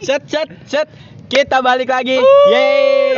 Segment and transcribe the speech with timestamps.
[0.00, 0.88] Set set set.
[1.30, 2.18] Kita balik lagi.
[2.50, 3.14] Yeay.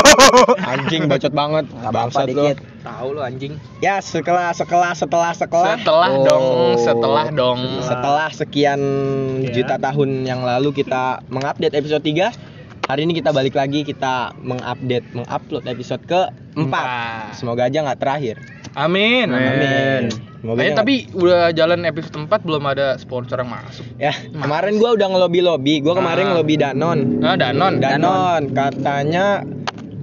[0.76, 1.64] Anjing bacot banget.
[1.88, 2.52] Bangsat lu.
[2.84, 3.56] Tahu lu anjing.
[3.80, 6.22] Ya, setelah setelah setelah setelah Setelah Oh.
[6.22, 6.46] dong,
[6.78, 7.60] setelah dong.
[7.80, 8.80] setelah sekian
[9.40, 9.50] Ya.
[9.52, 12.28] juta tahun yang lalu kita mengupdate episode 3
[12.86, 16.86] Hari ini kita balik lagi kita mengupdate, mengupload episode ke 4 Empat.
[17.34, 18.36] Semoga aja nggak terakhir.
[18.78, 19.34] Amin.
[19.34, 20.06] Amin.
[20.06, 23.82] Semoga Semoga Ayah, tapi udah jalan episode 4 belum ada sponsor yang masuk.
[23.98, 24.46] Ya, Mas.
[24.46, 25.82] kemarin gua udah ngelobi-lobi.
[25.82, 26.06] Gua ah.
[26.06, 26.30] kemarin nah.
[26.38, 26.98] ngelobi Danon.
[27.18, 27.82] Nah, Danon.
[27.82, 27.82] Danon.
[27.82, 28.42] Danon.
[28.54, 29.26] Katanya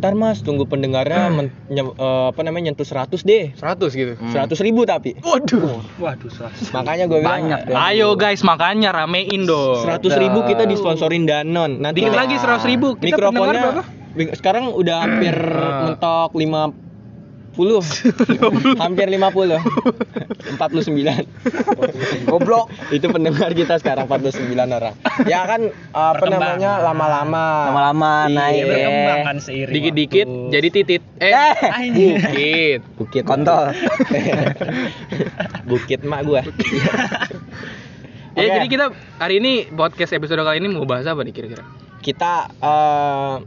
[0.04, 1.32] Ntar mas, tunggu pendengarnya ah.
[1.32, 3.56] men, nye, uh, eh, apa namanya nyentuh 100 deh.
[3.56, 4.14] 100 gitu.
[4.20, 4.36] Hmm.
[4.36, 5.16] 100 ribu tapi.
[5.24, 5.80] Waduh.
[5.96, 6.76] Waduh 100.
[6.76, 7.60] Makanya gue bilang banyak.
[7.72, 7.76] Ya.
[7.88, 9.80] Ayo guys, makanya ramein dong.
[9.80, 11.80] 100 ribu kita disponsorin Danon.
[11.80, 13.00] Nanti Dikit kita, lagi 100 ribu.
[13.00, 13.64] Kita mikrofonnya
[14.36, 15.88] sekarang udah hampir ah.
[15.88, 16.93] mentok 5
[17.54, 17.80] puluh.
[18.82, 19.62] Hampir 50
[20.58, 22.68] 49 goblok.
[22.90, 24.96] Itu pendengar kita sekarang 49 orang.
[25.30, 27.70] Ya kan apa namanya lama-lama.
[27.70, 28.36] Lama-lama iya.
[28.36, 28.58] naik.
[28.58, 29.38] Iya, berkembang kan
[29.70, 31.02] dikit-dikit jadi titit.
[31.22, 31.54] Eh, eh.
[31.94, 32.80] bukit.
[32.98, 33.72] Bukit kontol.
[35.70, 36.42] Bukit mak gua.
[38.34, 38.56] Ya okay.
[38.58, 38.86] jadi kita
[39.22, 41.62] hari ini podcast episode kali ini mau bahas apa nih kira-kira?
[42.02, 43.38] Kita uh,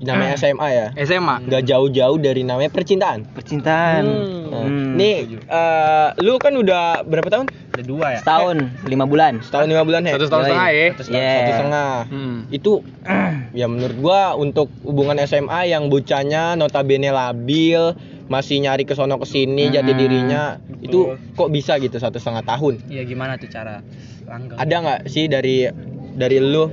[0.00, 1.36] namanya SMA ya SMA.
[1.42, 4.02] nggak jauh-jauh dari namanya percintaan Percintaan.
[4.44, 4.94] Nah, Hmm.
[4.94, 8.20] nih eh, lu kan udah berapa tahun Ada dua ya?
[8.20, 9.40] Setahun, lima bulan.
[9.40, 10.86] setahun lima bulan ya Satu tahun setengah ya.
[10.88, 11.18] Satu setengah.
[11.20, 11.34] Yeah.
[11.36, 12.38] satu setengah Hmm.
[12.48, 12.72] itu
[13.58, 19.26] ya menurut gua untuk hubungan SMA yang bocahnya notabene labil masih nyari ke sono ke
[19.26, 19.98] sini jati Hmm.
[19.98, 20.42] dirinya
[20.78, 20.98] itu
[21.32, 23.82] kok bisa gitu satu setengah tahun Iya gimana tuh cara
[24.24, 24.54] langgeng?
[24.54, 25.66] ada nggak sih dari
[26.14, 26.70] dari lu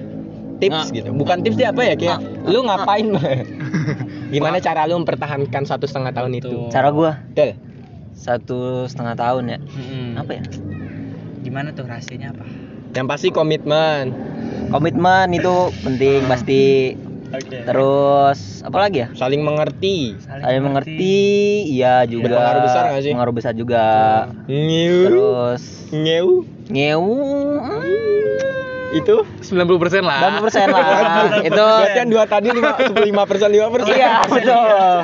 [0.62, 0.94] tips Nah.
[0.94, 3.10] gitu bukan tips dia apa ya kayak lu ngapain
[4.34, 6.70] gimana cara lu mempertahankan satu setengah tahun itu.
[6.70, 7.58] Cara gua Betul.
[8.14, 9.60] satu setengah tahun ya.
[9.60, 10.08] Mm-mm.
[10.16, 10.44] Apa ya?
[11.42, 12.46] Gimana tuh rahasianya apa?
[12.92, 14.12] yang pasti komitmen
[14.68, 16.96] Komitmen itu penting pasti.
[17.32, 17.64] Oke.
[17.64, 19.08] Terus apa lagi ya?
[19.16, 21.20] saling mengerti Saling mengerti,
[21.66, 22.28] iya juga.
[22.28, 23.12] Berpengaruh besar nggak sih?
[23.16, 23.86] Pengaruh besar juga.
[24.48, 24.96] Ngew.
[25.08, 26.28] Terus Ngew.
[26.68, 27.04] ngew.
[28.92, 29.64] Itu 90%
[30.02, 30.20] lah.
[30.38, 30.84] 80% lah.
[31.42, 34.96] itu berarti yang dua tadi lima lima persen lima persen Iya, betul.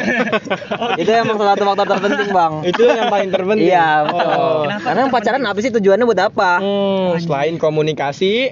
[1.01, 2.53] itu emang salah satu faktor terpenting, Bang.
[2.63, 4.27] itu yang paling terpenting Iya, betul.
[4.27, 4.63] Oh.
[4.67, 6.51] Karena pacaran apa sih tujuannya buat apa?
[6.59, 8.51] Hmm, selain komunikasi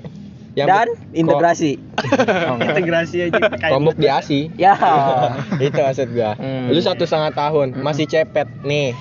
[0.55, 1.75] yang Dan integrasi.
[1.99, 2.55] Oh.
[2.63, 4.71] Integrasi aja kayak komuk di ASI Ya.
[5.59, 6.71] itu maksud gua Hmm.
[6.71, 8.95] lu satu setengah tahun masih cepet nih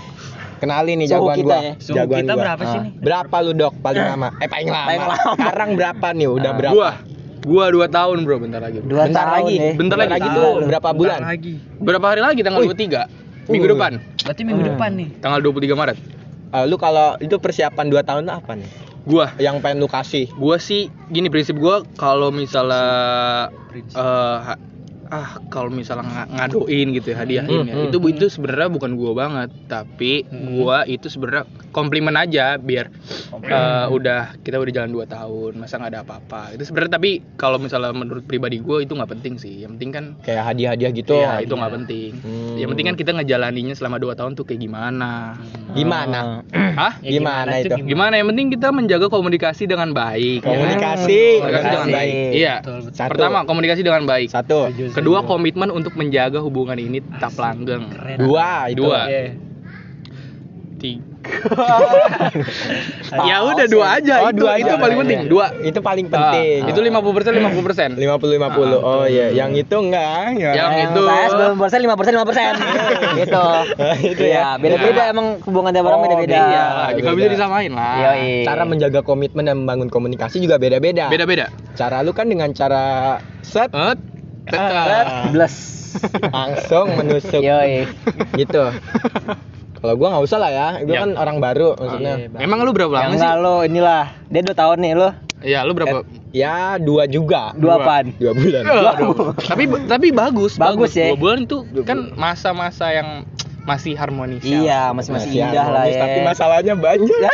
[0.65, 1.73] kenali nih jagoan kita gua ya.
[1.77, 2.83] Suhu jagoan kita gua berapa sih Ah.
[2.83, 2.93] nih?
[2.99, 5.17] berapa lu dok paling lama eh paling lama, Paling lama.
[5.35, 6.57] sekarang berapa nih udah Ah.
[6.57, 6.91] berapa Gua
[7.45, 8.81] gua 2 tahun, Bro, bentar lagi.
[8.81, 8.89] Bro.
[8.89, 9.73] Dua bentar tahun lagi ya.
[9.75, 10.11] Bentar lagi.
[10.11, 11.53] lagi tuh berapa Bentar bulan lagi.
[11.77, 12.69] Berapa hari lagi tanggal Wih.
[12.71, 13.01] 23?
[13.47, 13.71] Minggu Uh.
[13.71, 13.93] depan.
[14.19, 14.71] Berarti minggu Hmm.
[14.73, 15.09] depan nih.
[15.21, 15.99] Tanggal 23 Maret.
[16.51, 18.71] Eh, lu kalau itu persiapan dua tahun tuh apa nih
[19.05, 22.85] Gua yang pengen lu kasih gua sih gini prinsip gua kalau misalnya
[23.69, 23.93] Prinsip.
[23.93, 24.61] eh, ha-
[25.07, 28.95] ah kalau misalnya nga- ngadoin gitu ya hadiahin ya Hmm, hmm, itu itu sebenarnya bukan
[28.95, 30.55] gua banget tapi Hmm.
[30.55, 32.89] gua itu sebenarnya komplimen aja biar
[33.43, 37.57] eh, udah kita udah jalan 2 tahun masa nggak ada apa-apa itu sebenarnya tapi kalau
[37.57, 41.41] misalnya menurut pribadi gua itu nggak penting sih yang penting kan kayak hadiah-hadiah gitu Iya,
[41.41, 42.11] itu nggak penting.
[42.17, 42.57] Hmm.
[42.57, 45.39] Yang penting kan kita ngejalaninya selama 2 tahun tuh kayak gimana.
[45.73, 46.43] gimana
[46.75, 46.99] Hah?
[47.01, 48.15] Ya, gimana, itu Gimana?
[48.17, 50.41] Yang penting kita menjaga komunikasi dengan baik.
[50.41, 50.51] ya kan?
[50.51, 52.13] komunikasi Komunikasi dengan baik.
[52.33, 52.55] Iya.
[52.57, 52.95] Betul, betul.
[52.95, 53.11] Satu.
[53.11, 54.29] Pertama, komunikasi dengan baik.
[54.29, 55.31] satu Setuju, Kedua, setuju.
[55.31, 57.87] komitmen untuk menjaga hubungan ini tetap langgeng.
[57.87, 58.17] Keren.
[58.19, 59.01] dua itu Dua.
[59.05, 59.23] Iya.
[60.75, 61.13] Tiga.
[63.25, 64.15] ya udah dua aja.
[64.21, 65.19] Oh, itu dua itu paling Iya, penting.
[65.19, 65.27] iya.
[65.27, 65.47] Dua.
[65.63, 67.91] itu paling Ah, penting itu 50% 50%.
[67.97, 71.03] 50 50 oh iya yang itu enggak ya Yang Yang itu.
[71.03, 72.53] saya 90 persen, 5 persen, 5 persen.
[73.19, 73.45] gitu.
[74.07, 74.49] Itu Iya, ya.
[74.59, 76.37] beda-beda emang hubungan tiap orang Oh, beda-beda.
[76.37, 77.01] Iya, beda.
[77.01, 77.95] nggak bisa disamain lah.
[78.05, 78.45] Yoi.
[78.45, 81.49] cara menjaga komitmen dan membangun komunikasi juga beda-beda Beda-beda.
[81.73, 83.69] cara lu kan dengan cara set
[84.47, 85.31] Ah.
[85.31, 85.57] Bless.
[86.27, 87.87] langsung menusuk Yoi.
[88.35, 88.67] gitu
[89.75, 91.01] kalau gua nggak usah lah ya gua Ya.
[91.01, 92.41] kan orang baru maksudnya Iya, Bang.
[92.41, 93.19] Emang lu berapa lama Yang sih?
[93.21, 94.05] enggak lo inilah.
[94.27, 95.09] Dia 2 tahun nih lo.
[95.39, 95.97] Iya, lu berapa?
[96.35, 98.11] ya dua juga Dua apaan?
[98.17, 99.37] dua bulan Aduh.
[99.39, 101.13] tapi tapi bagus, Bagus ya.
[101.13, 103.23] Dua bulan itu kan masa-masa yang
[103.65, 104.45] masih harmonis.
[104.45, 104.61] ya.
[104.61, 106.01] Iya, masih masih Masih indah lah harmonis, ya.
[106.05, 107.09] tapi masalahnya banyak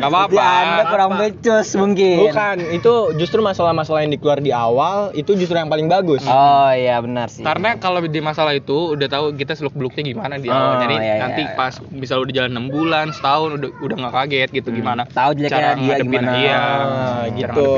[0.00, 0.32] Gak apa-apa.
[0.32, 2.16] Berarti Anda kurang becus mungkin.
[2.22, 7.00] bukan itu justru masalah-masalah yang dikeluar di awal itu justru yang paling bagus Oh iya
[7.00, 7.44] benar sih.
[7.44, 10.76] Karena kalau di masalah itu udah tahu kita seluk beluknya gimana di awal.
[10.76, 11.56] Oh, Jadi iya, iya, nanti iya.
[11.56, 15.02] pas misal udah jalan 6 bulan, setahun udah udah nggak kaget gitu gimana.
[15.08, 16.30] Tahu jeleknya dia gimana.
[16.36, 17.68] Iya, cara gitu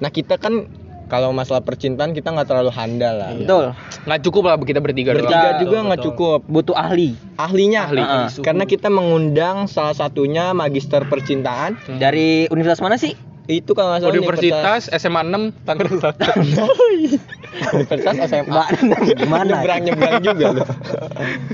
[0.00, 0.64] nah kita kan
[1.10, 3.64] kalau masalah percintaan kita nggak terlalu handal lah Betul.
[4.06, 5.26] Nggak cukup lah kita bertiga, doang.
[5.26, 8.00] bertiga Betul, juga nggak cukup Butuh ahli ahlinya Ahli.
[8.00, 8.26] Heeh.
[8.40, 13.12] karena kita mengundang salah satunya magister percintaan dari universitas mana sih?
[13.50, 16.34] itu kalau nggak salah Universitas SMA 6 Tangerang Selatan.
[17.74, 18.64] Universitas SMA.
[19.18, 19.42] Gimana?
[19.42, 20.66] nyebrang nyebrang juga loh.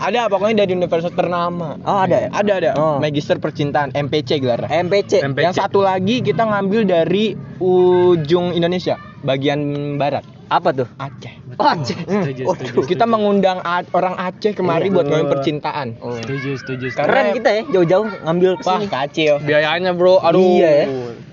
[0.05, 1.81] ada pokoknya dari universitas ternama.
[1.89, 2.29] Oh, ada ya?
[2.37, 2.71] Ada ada.
[2.77, 2.97] Oh.
[3.01, 4.69] Magister Percintaan MPC gelar.
[4.69, 5.25] MPC.
[5.25, 5.45] MPC.
[5.49, 9.61] Yang satu lagi kita ngambil dari ujung Indonesia, bagian
[9.97, 10.87] barat, Apa tuh?
[10.95, 11.35] Aceh.
[11.57, 11.99] Aceh.
[11.99, 12.87] Setuju, Oh, setuju.
[12.87, 15.99] Kita mengundang A- orang Aceh kemari buat ngomongin percintaan.
[15.99, 16.23] Setuju,
[16.55, 16.87] setuju.
[16.87, 16.87] setuju.
[16.95, 18.87] Karena- Keren kita ya, jauh-jauh ngambil Wah, ke sini.
[18.87, 19.33] kacil.
[19.41, 20.23] Biayanya, Bro.
[20.23, 20.39] Aduh.
[20.55, 20.87] Iya ya.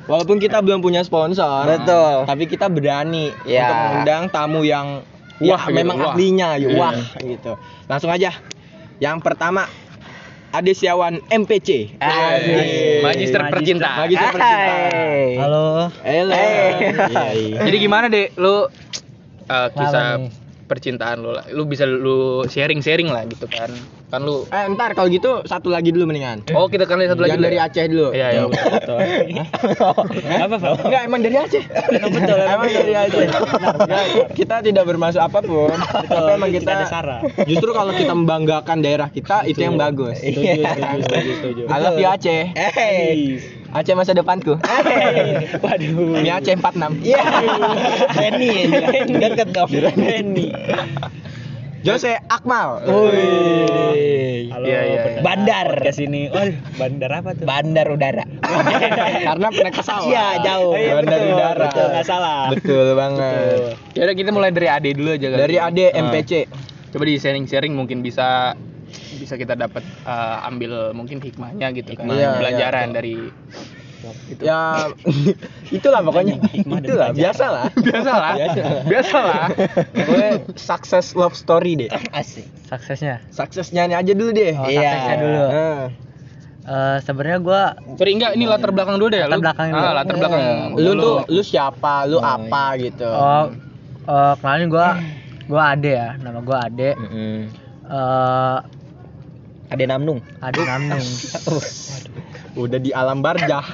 [0.04, 2.26] Walaupun kita belum punya sponsor, Betul.
[2.26, 3.64] tapi kita berani Ya.
[3.64, 5.06] untuk mengundang tamu yang
[5.38, 6.12] wah Wah, gitu, memang wah.
[6.12, 6.76] ahlinya, ya, Iya.
[6.76, 7.52] wah gitu.
[7.86, 8.34] Langsung aja.
[8.98, 9.70] Yang pertama
[10.54, 11.98] Ade Siawan MPC.
[11.98, 13.02] Asik.
[13.02, 14.06] Magister Percintaan.
[14.06, 14.70] Magister Percintaan.
[14.94, 15.34] Hai.
[15.42, 15.90] Halo.
[15.90, 16.34] Halo.
[17.58, 18.38] Jadi gimana, Dek?
[18.38, 18.70] Lu
[19.50, 20.22] uh, kisah?
[20.63, 21.45] Percintaan lu lah.
[21.51, 23.69] Lu bisa lu sharing-sharing lah gitu kan.
[24.10, 26.45] Kan lu Eh, ntar kalau gitu satu lagi dulu mendingan.
[26.56, 27.68] Oh, kita kan satu lagi Yang dari ya?
[27.68, 28.07] Aceh dulu.
[28.13, 28.42] Iya, iya.
[28.50, 29.00] betul.
[30.24, 30.71] Apa, Pak?
[30.86, 31.63] Enggak, emang dari Aceh.
[32.13, 33.25] betul, emang dari Aceh.
[34.38, 35.74] Kita tidak bermaksud apa pun.
[35.74, 36.71] Tapi emang kita.
[37.45, 40.19] Justru kalau kita membanggakan daerah kita itu yang bagus.
[40.19, 41.63] Setuju, setuju, setuju, setuju.
[41.68, 42.44] I love you Aceh.
[43.74, 44.54] Aceh masa depanku.
[45.66, 46.22] Waduh.
[46.22, 47.02] Ini Aceh 46.
[47.02, 47.24] Iya.
[48.14, 48.50] Reni
[49.18, 49.70] Dekat dong.
[49.74, 50.54] Reni.
[51.84, 52.80] Jose Akmal.
[52.86, 53.10] Halo,
[54.64, 55.22] Iya, iya, iya.
[55.25, 55.68] Bandar.
[55.84, 56.30] Podcast ini.
[56.30, 57.44] Waduh, bandar apa tuh?
[57.44, 58.24] Bandar udara.
[59.25, 60.08] Karena naik pesawat.
[60.08, 60.72] Iya, jauh.
[60.72, 61.66] Oh, iya, Bandar betul, udara.
[61.68, 62.40] betul, nggak salah.
[62.54, 63.60] Betul banget.
[63.98, 65.40] Ya udah kita mulai dari AD dulu aja kali.
[65.42, 66.31] Dari Ade MPC.
[66.94, 68.54] Coba di sharing-sharing mungkin bisa
[69.24, 72.06] bisa kita dapat uh, ambil mungkin hikmahnya gitu kan.
[72.06, 72.94] Iya, Pelajaran iya.
[72.94, 73.16] dari
[74.28, 74.42] itu.
[74.44, 74.92] Ya
[75.80, 76.36] itulah pokoknya.
[76.44, 77.16] Hikmah Itulah pelajaran.
[77.16, 77.66] biasa lah.
[77.72, 78.34] biasa lah.
[78.84, 79.46] biasa lah.
[79.96, 80.30] Pokoknya
[80.60, 81.90] success love story deh.
[82.12, 82.44] Asik.
[82.68, 83.24] Suksesnya.
[83.31, 84.52] Suksesnya aja dulu deh.
[84.54, 84.84] Oh, Iya.
[84.84, 85.44] suksesnya dulu.
[85.48, 85.84] Nah,
[86.64, 87.62] Eh sebenarnya gua
[88.00, 89.28] Sorry enggak ini latar belakang dulu deh ya.
[89.28, 89.84] Latar belakang dulu.
[89.84, 90.44] Ah, latar belakang.
[90.80, 92.08] lu tuh lu siapa?
[92.08, 93.04] Lu apa gitu?
[93.04, 93.52] oh
[94.08, 94.96] eh, kenalin gua
[95.44, 96.16] gua Ade ya.
[96.20, 96.96] Nama gua Ade.
[97.84, 98.58] Eh
[99.74, 100.22] Ada Namnung.
[100.38, 101.02] Ade Namnung.
[102.54, 103.66] Udah di alam barjah.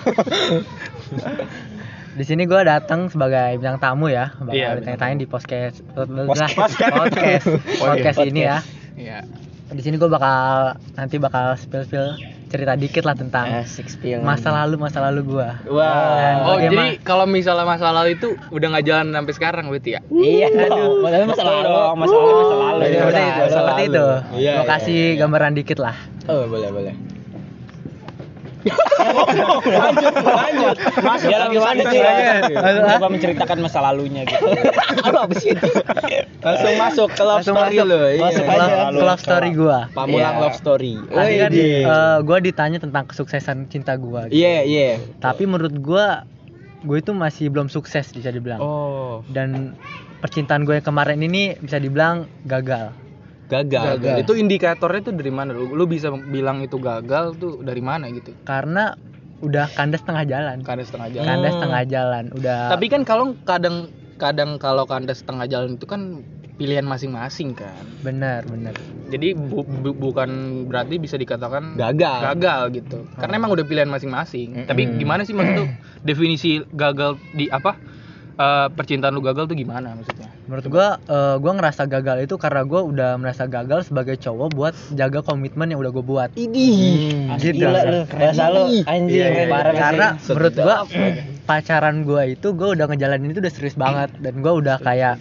[2.19, 6.55] Di sini gua datang sebagai bintang tamu ya, bakal Iya, ditanya-tanya di podcast Podcast.
[6.99, 7.45] podcast
[7.79, 8.59] podcast ini ya.
[8.99, 9.23] Iya.
[9.71, 10.39] Di sini gua bakal
[10.99, 12.19] nanti bakal spill spill
[12.49, 14.25] cerita dikit lah tentang Asik spill.
[14.25, 15.61] masa lalu masa lalu gua.
[15.69, 16.49] Wah.
[16.49, 20.01] Oh, jadi kalau misalnya masalah itu udah nggak jalan sampai sekarang berarti ya?
[20.09, 21.05] Iya dong.
[21.05, 21.69] Tapi masa lalu.
[21.93, 22.81] Masa lalu masa lalu.
[22.81, 23.89] Iya, seperti masa itu, seperti lalu.
[23.93, 24.05] itu.
[24.41, 25.95] Iya, Gua iya, kasih gambaran dikit lah.
[26.25, 26.93] Oh, boleh, boleh.
[28.59, 30.75] Lanjut, lanjut.
[30.99, 31.99] Masuk Dia lagi mana sih?
[32.89, 34.43] Apa menceritakan masa lalunya gitu.
[35.09, 35.53] apa sih?
[36.39, 37.87] Langsung masuk ke love Langsung story masuk.
[37.87, 37.97] lo.
[38.03, 38.21] Iya.
[38.21, 38.59] Masuk Ke aja.
[38.59, 39.79] love, ke love story gua.
[39.91, 40.41] Pamulang Iya.
[40.41, 40.93] love story.
[41.01, 44.27] Tadi kan eh, gua ditanya tentang kesuksesan cinta gua.
[44.27, 44.35] gitu.
[44.37, 44.89] Iya, iya.
[45.17, 46.27] Tapi menurut gua
[46.79, 48.55] gue itu masih belum sukses bisa dibilang.
[48.57, 49.75] Oh, Dan
[50.19, 52.95] percintaan gue yang kemarin ini bisa dibilang gagal.
[53.49, 53.97] Gagal.
[53.97, 54.17] Gagal.
[54.23, 55.51] Itu indikatornya tuh dari mana?
[55.51, 58.37] Lu, lu bisa bilang itu gagal tuh dari mana gitu?
[58.39, 58.93] Karena
[59.39, 60.61] udah kandas tengah jalan.
[60.61, 61.27] Kandas setengah jalan.
[61.27, 61.63] Kandas Hmm.
[61.65, 62.23] tengah jalan.
[62.31, 66.21] Udah Tapi kan kalau kadang kadang kalau kandas setengah jalan itu kan
[66.55, 67.87] pilihan masing-masing kan.
[68.03, 68.75] benar, benar.
[69.07, 70.29] Jadi bu- bu- bukan
[70.67, 72.19] berarti bisa dikatakan Gagal.
[72.35, 73.07] gagal gitu.
[73.15, 74.67] Karena emang udah pilihan masing-masing.
[74.67, 75.67] Tapi gimana sih maksud tuh
[76.05, 77.79] definisi gagal di apa?
[78.39, 80.31] Eh, percintaan lu gagal tuh gimana maksudnya?
[80.47, 84.73] Menurut gua eh, gua ngerasa gagal itu karena gua udah merasa gagal sebagai cowok buat
[84.95, 86.29] jaga komitmen yang udah gue buat.
[86.39, 87.35] Idih.
[87.35, 87.59] Gitu.
[87.59, 88.01] Gila lu.
[88.07, 89.51] Bahasa lu anjing Iya, iya.
[89.51, 90.75] parah karena menurut gua
[91.49, 95.17] pacaran gua itu gua udah ngejalanin itu udah serius banget dan gua udah kayak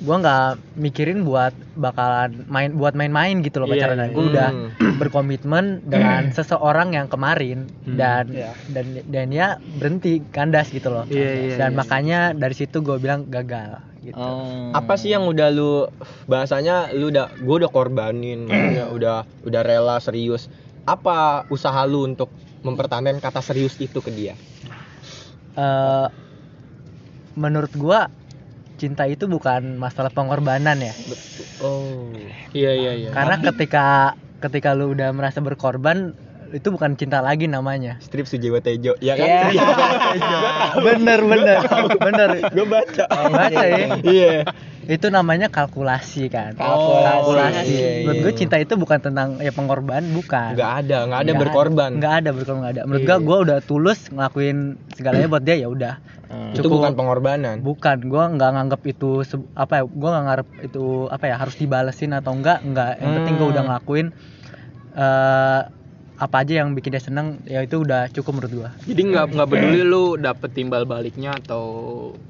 [0.00, 0.46] gua nggak
[0.78, 4.14] mikirin buat bakalan main buat main-main gitu loh Iya, pacaran iya.
[4.14, 4.70] gua udah Hmm.
[5.00, 8.54] berkomitmen dengan seseorang yang kemarin dan Iya.
[8.70, 11.18] dan dan ya berhenti kandas gitu loh Iya,
[11.50, 11.76] iya, dan iya.
[11.76, 14.70] makanya dari situ gue bilang gagal gitu Oh.
[14.72, 15.84] Apa sih yang udah lu
[16.24, 20.46] bahasanya lu udah gua udah korbanin, maksudnya udah udah rela serius.
[20.84, 24.32] Apa usaha lu untuk mempertahankan kata serius itu ke dia?
[25.60, 26.06] Eh,
[27.36, 28.08] menurut gua
[28.74, 30.94] cinta itu bukan masalah pengorbanan ya
[31.60, 32.08] Oh.
[32.56, 33.08] Iya iya iya.
[33.12, 36.16] karena ketika ketika lu udah merasa berkorban
[36.50, 39.52] itu bukan cinta lagi namanya Strip Sujiwa Tejo, ya kan?
[39.52, 39.62] Iya.
[40.80, 41.58] bener bener
[42.00, 43.04] bener Gue baca.
[43.28, 44.48] baca ya Iya.
[44.90, 47.06] Itu namanya kalkulasi kan Kalkulasi.
[47.06, 48.24] kalkulasi Iya, menurut iya.
[48.24, 51.90] gue cinta itu bukan tentang ya pengorbanan bukan Nggak ada, nggak ada Nggak berkorban.
[51.94, 53.08] nggak ada berkorban nggak ada menurut Iya.
[53.08, 54.58] gue gue udah tulus ngelakuin
[54.92, 55.94] segalanya buat dia ya udah
[56.26, 56.54] Hmm.
[56.54, 57.58] Itu bukan pengorbanan.
[57.58, 62.10] bukan gue nggak nganggap itu apa ya gue nggak ngarep itu apa ya harus dibalesin
[62.12, 63.54] atau enggak enggak yang penting gue Hmm.
[63.54, 64.06] udah ngelakuin
[64.92, 65.60] eh
[66.20, 69.48] apa aja yang bikin dia seneng ya itu udah cukup menurut gua Jadi nggak nggak
[69.48, 71.64] peduli lu dapet timbal baliknya atau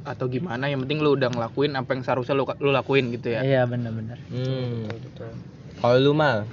[0.07, 3.43] atau gimana, yang penting lu udah ngelakuin apa yang seharusnya lu, lu lakuin gitu ya.
[3.43, 4.87] iya bener-bener Hmm.
[5.83, 6.47] Kalau lu mal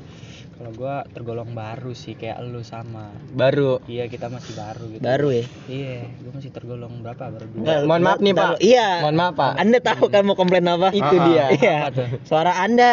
[0.58, 3.14] Kalau gua tergolong baru sih kayak lu sama.
[3.30, 3.78] baru.
[3.86, 5.02] Iya, kita masih baru gitu.
[5.02, 5.46] Baru ya?
[5.70, 7.30] Iya, gua masih tergolong berapa?
[7.30, 7.62] Baru dua.
[7.62, 8.50] Enggak, Mohon maaf nih, Pak.
[8.58, 8.88] Iya.
[9.00, 9.52] Mohon maaf Pak.
[9.56, 10.90] Anda tahu kan mau komplain apa?
[10.90, 11.46] Itu Ah, dia.
[11.54, 11.78] Iya.
[12.26, 12.92] Suara Anda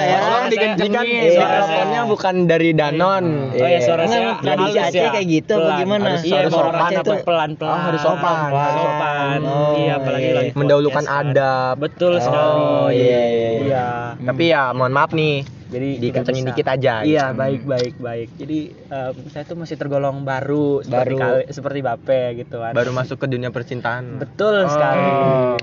[0.00, 0.18] ya.
[0.20, 2.00] tolong dikencengin Iya.
[2.06, 3.24] bukan dari Danon.
[3.50, 5.86] Oh ya, suara saya tradisi Aceh kayak gitu Pelan.
[6.00, 7.02] Harus, Iya, iya, sopan apa?
[7.02, 7.74] tuh pelan-pelan.
[7.74, 8.50] Oh, harus sopan.
[8.54, 9.38] Sopan.
[9.42, 10.36] Oh, iya, apalagi iya.
[10.38, 11.20] lagi Mendahulukan kan.
[11.26, 11.74] adab.
[11.76, 12.62] Betul Oh, sekali.
[12.94, 13.50] iya, iya, iya.
[13.60, 13.86] Iya.
[14.22, 15.58] Tapi ya mohon maaf nih.
[15.70, 16.94] Jadi Dikencengin dikit aja.
[17.00, 17.38] Iya, gitu.
[17.38, 18.28] baik baik baik.
[18.36, 21.16] Jadi em, saya tuh masih tergolong baru seperti Baru.
[21.16, 22.72] kali, seperti Bape gitu kan.
[22.74, 24.18] Baru masuk ke dunia percintaan.
[24.18, 24.68] Betul Oh.
[24.68, 25.10] sekali.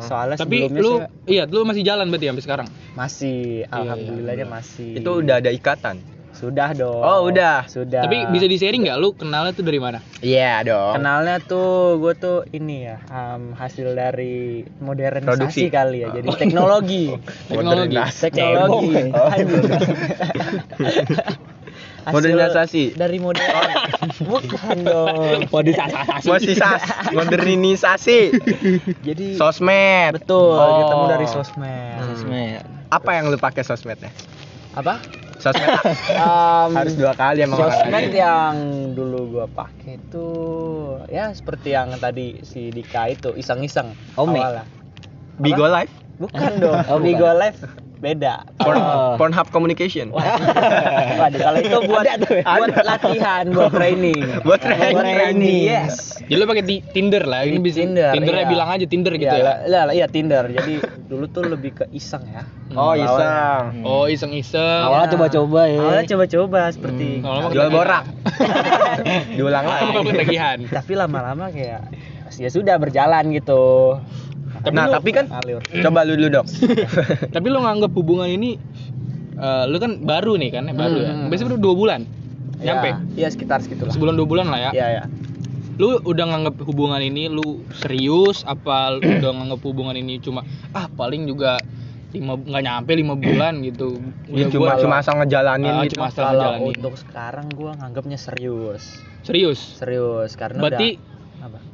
[0.01, 2.67] Soalnya Tapi sebelumnya lu saya iya lu masih jalan berarti sampai sekarang.
[2.93, 3.37] masih
[3.69, 4.91] alhamdulillahnya masih.
[4.95, 6.16] Itu udah ada ikatan.
[6.37, 6.99] Sudah dong.
[6.99, 7.65] Oh, udah.
[7.65, 8.01] Sudah.
[8.01, 9.97] Tapi bisa di sharing nggak lu kenalnya tuh dari mana?
[10.19, 10.93] Iya dong.
[10.95, 11.67] Kenalnya tuh
[11.97, 15.63] gue tuh ini ya em, hasil dari modernisasi Produksi.
[15.67, 16.09] kali ya.
[16.11, 17.09] Jadi teknologi.
[17.47, 17.97] Teknologi.
[17.97, 18.21] Modernisasi.
[18.23, 18.95] teknologi.
[19.09, 19.27] Oh.
[19.27, 19.63] Anjir.
[22.07, 22.83] Hasil Modernisasi.
[22.95, 23.67] dari modern.
[24.31, 25.43] Bukan dong.
[25.51, 26.27] Modernisasi.
[27.11, 28.19] Modernisasi.
[29.03, 30.15] Jadi Sosmed.
[30.15, 30.79] betul Oh.
[30.81, 31.67] ketemu dari sosmed.
[31.67, 32.07] Hmm.
[32.07, 32.61] Sosmed.
[32.87, 34.07] Apa yang lu pakai sosmednya?
[34.71, 35.03] Apa?
[35.37, 35.69] Sosmed
[36.09, 38.55] Em, harus dua kali emang sosmed yang
[38.97, 40.27] dulu gua pakai itu
[41.07, 44.41] ya seperti yang tadi si Dika itu iseng-iseng Ome.
[44.41, 44.65] awalnya.
[45.37, 45.93] Bigo Live.
[46.17, 46.81] Bukan dong.
[46.89, 46.97] Oh.
[46.97, 47.61] Bigo Live
[47.97, 48.45] beda.
[48.57, 49.13] Porn, Oh.
[49.15, 50.09] Pornhub Communication.
[50.11, 54.21] Waduh, kalau itu buat buat latihan, buat training.
[54.45, 55.65] Buat training.
[55.65, 56.17] Yes.
[56.19, 57.41] Jadi lu pakai ti- Tinder lah.
[57.41, 58.49] Ini bisa Tinder, Tindernya iya.
[58.49, 59.67] bilang aja Tinder gitu Iya, ya.
[59.67, 60.45] lah- iya Tinder.
[60.47, 60.73] Jadi
[61.03, 62.43] dulu tuh lebih ke iseng ya.
[62.71, 63.05] Oh, Awalnya.
[63.07, 63.63] iseng.
[63.83, 64.81] Oh, iseng-iseng.
[64.83, 65.79] Awalnya coba-coba ya.
[65.79, 67.49] Awalnya coba-coba seperti Hmm.
[67.49, 68.05] Jual borak.
[69.37, 69.91] Diulang lagi.
[70.05, 70.57] ketagihan.
[70.67, 71.81] tapi lama-lama kayak
[72.33, 73.97] ya sudah berjalan gitu.
[74.69, 75.61] Nah, lu- tapi kan Alur.
[75.61, 76.47] coba lu dulu dong.
[77.35, 78.55] Tapi lu nganggap hubungan ini
[79.33, 81.11] eh, lu kan baru nih kan, baru ya.
[81.13, 81.27] Hmm.
[81.27, 82.01] Biasanya udah dua bulan.
[82.57, 82.89] Ya, Nyampe.
[83.15, 83.89] Iya sekitar segitulah.
[83.89, 84.71] Sebulan dua bulan lah ya.
[84.73, 85.03] Iya ya.
[85.77, 90.89] Lu udah nganggap hubungan ini lu serius apa lu udah nganggap hubungan ini cuma ah
[90.89, 91.61] paling juga
[92.09, 94.01] lima nggak nyampe lima bulan gitu.
[94.27, 95.95] Ya, cuma gua- cuma asal ngejalanin Ah, gitu.
[95.95, 96.67] cuma asal Kalau ngejalanin.
[96.73, 99.05] untuk sekarang gua nganggapnya serius.
[99.21, 99.59] serius.
[99.75, 101.16] Serius karena Berarti udah?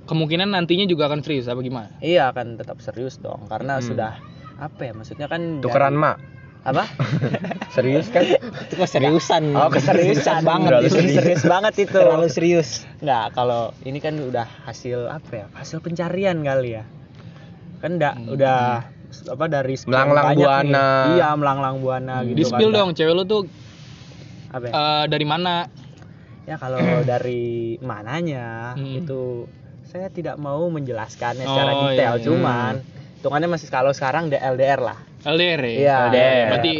[0.03, 1.89] Kemungkinan nantinya juga akan serius apa gimana?
[1.97, 3.85] Iya akan tetap serius dong karena Hmm.
[3.85, 4.11] sudah
[4.55, 6.17] apa ya maksudnya kan Tukeran dari- mak.
[6.63, 6.87] apa
[7.75, 8.23] Serius kan?
[8.23, 9.51] Itu keseriusan.
[9.51, 10.95] oh keseriusan banget itu.
[10.95, 11.15] serius.
[11.17, 12.69] serius banget itu Terlalu serius.
[12.97, 16.83] nggak kalau ini kan udah hasil apa ya hasil pencarian kali ya
[17.79, 18.27] kan udah Hmm.
[18.29, 18.59] udah
[19.13, 20.45] apa dari Melanglang banyak nih.
[20.63, 20.87] buana.
[21.11, 22.77] iya melanglang buana gitu Di spill kan.
[22.77, 23.41] dong, cewek lu tuh
[24.49, 24.71] apa ya?
[24.71, 25.55] eh, dari mana?
[26.43, 27.43] ya kalau dari
[27.79, 28.97] mananya Hmm.
[28.97, 29.51] itu
[29.93, 32.25] saya tidak mau menjelaskannya Oh, secara detail iya.
[32.25, 32.73] cuman
[33.15, 35.69] hitungannya masih kalau sekarang LDR lah LDR ya?
[35.69, 36.09] Iya, LDR.
[36.09, 36.47] LDR.
[36.49, 36.73] Berarti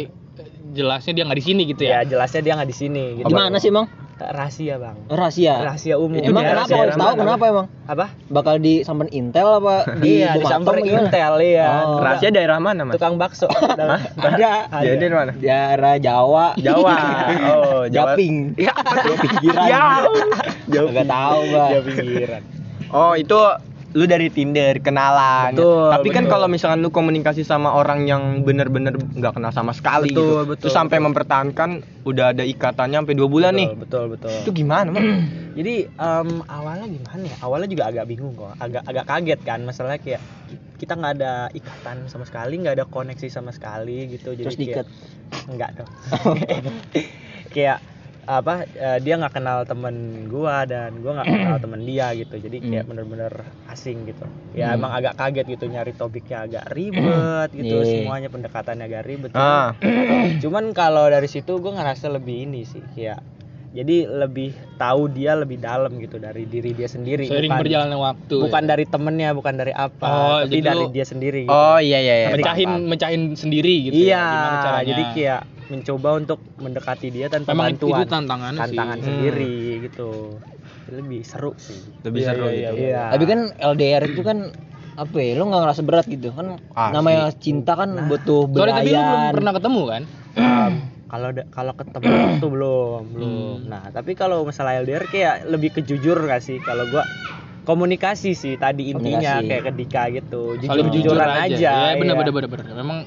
[0.74, 2.00] jelasnya dia nggak di sini gitu ya ya?
[2.04, 3.86] jelasnya dia nggak di sini gitu Di mana sih, Mang?
[4.14, 5.54] rahasia bang Rahasia.
[5.60, 7.66] rahasia umum Itu Emang daerah- kenapa kalau daerah tahu kenapa emang?
[7.84, 10.84] apa Bakal disamperin Intel apa di iya disamperin?
[10.84, 11.98] Intel iya Oh.
[11.98, 12.94] Rahasia daerah mana, Mas?
[12.94, 14.82] tukang bakso ada Ada.
[14.82, 15.32] Jadi mana?
[15.32, 16.58] Daerah Jawa.
[16.58, 16.94] Jawa.
[17.54, 18.14] Oh, Jawa.
[18.18, 18.58] Japing.
[18.58, 18.74] Ya.
[18.74, 19.66] Jawa pinggiran.
[20.66, 20.88] Jauh.
[20.90, 21.70] Gak tahu, Bang.
[21.70, 22.42] Jauh pinggiran
[22.94, 23.34] Oh, itu
[23.94, 25.54] lu dari Tinder kenalan.
[25.54, 26.32] Betul, Tapi kan betul.
[26.34, 30.62] kalau misalkan lu komunikasi sama orang yang bener-bener nggak kenal sama sekali Betul, gitu, betul,
[30.66, 31.70] terus sampai mempertahankan
[32.02, 33.70] udah ada ikatannya sampai dua bulan nih.
[33.78, 35.06] betul betul Itu gimana, Bang?
[35.58, 40.02] jadi em, awalnya gimana ya awalnya juga agak bingung kok agak agak kaget kan masalahnya
[40.02, 40.22] kayak
[40.74, 44.66] kita nggak ada ikatan sama sekali nggak ada koneksi sama sekali gitu jadi Terus kayak
[44.82, 44.86] diikat.
[45.46, 45.90] enggak dong
[47.54, 47.78] kayak
[48.26, 49.94] apa eh, dia nggak kenal temen
[50.26, 52.90] gua dan gua nggak kenal temen dia gitu jadi kayak Hmm.
[52.90, 53.32] bener-bener
[53.66, 54.76] asing gitu ya Hmm.
[54.76, 57.88] emang agak kaget gitu nyari topiknya agak ribet gitu Iya.
[57.94, 59.76] semuanya pendekatannya agak ribet Ah,
[60.42, 63.20] cuman kalau dari situ gue ngerasa lebih ini sih kayak
[63.70, 68.36] jadi lebih tahu dia lebih dalam gitu dari diri dia sendiri Seiring bukan berjalannya waktu.
[68.38, 71.50] bukan dari temennya bukan dari apa Oh, tapi dari lu- dia sendiri gitu.
[71.50, 72.28] oh iya iya iya.
[72.32, 72.86] mecahin paham.
[72.86, 73.98] mecahin sendiri gitu.
[73.98, 74.86] iya ya, gimana caranya.
[74.88, 78.10] jadi kayak mencoba untuk mendekati dia tanpa Memang itu bantuan sih.
[78.12, 78.54] tantangan
[79.00, 79.06] Hmm.
[79.08, 80.08] sendiri gitu
[80.84, 82.74] lebih seru sih Lebih Iya, seru iya, gitu.
[82.76, 84.38] iya Tapi kan LDR itu kan
[84.94, 85.34] apa ya?
[85.34, 86.60] Lu nggak ngerasa berat gitu kan?
[86.70, 86.92] Asli.
[86.92, 88.04] Namanya cinta kan Nah.
[88.04, 90.02] butuh Sorry tapi lu belum pernah ketemu kan?
[90.34, 90.74] Um,
[91.08, 92.10] kalau kalau ketemu
[92.42, 93.70] tuh belum belum Hmm.
[93.70, 97.02] nah tapi kalau masalah LDR kayak lebih kejujur gak sih kalau gua
[97.64, 99.48] komunikasi sih tadi intinya Komunikasi.
[99.48, 102.20] kayak ke Dika gitu saling jujur jujur-jujuran aja, aja ya bener iya.
[102.20, 102.98] bener bener bener memang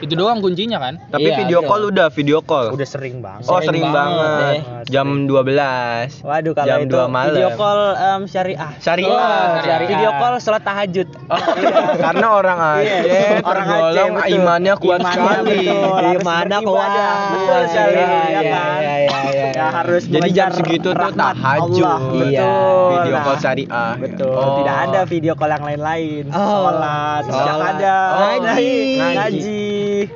[0.00, 2.74] itu doang kuncinya kan Tapi Iya, video call udah video call.
[2.74, 4.82] udah sering banget oh, sering sering banget, banget.
[4.82, 4.90] eh.
[4.90, 6.26] Jam 12.
[6.26, 7.30] Waduh kalau Jam itu 2 malam.
[7.30, 8.72] video call em, syariah.
[8.76, 9.06] Syariah.
[9.08, 9.88] Wah, Syariah.
[9.88, 11.08] Video call sholat tahajud.
[11.28, 11.38] Oh,
[12.04, 14.34] karena orang Iya, Aceh orang Aceh, betul.
[14.34, 15.58] imannya kuat Imannya sekali.
[15.70, 16.60] beribadah.
[16.60, 16.90] kuat.
[17.30, 18.78] Betul sekali, Iya, ya iya, kan?
[18.80, 19.48] iya, iya, iya.
[19.52, 21.86] Ya harus Jadi jam segitu tuh tahajud.
[22.26, 22.42] Iya.
[22.42, 22.90] Betul.
[22.96, 23.90] Video call syariah.
[24.00, 24.32] Betul.
[24.32, 24.64] Oh.
[24.64, 26.24] Tidak ada video call yang lain-lain.
[26.32, 26.40] Oh.
[26.70, 27.74] Sholat, Sholat.
[27.76, 27.96] ada.
[28.10, 28.74] Oh, ngaji.
[28.98, 29.64] ngaji.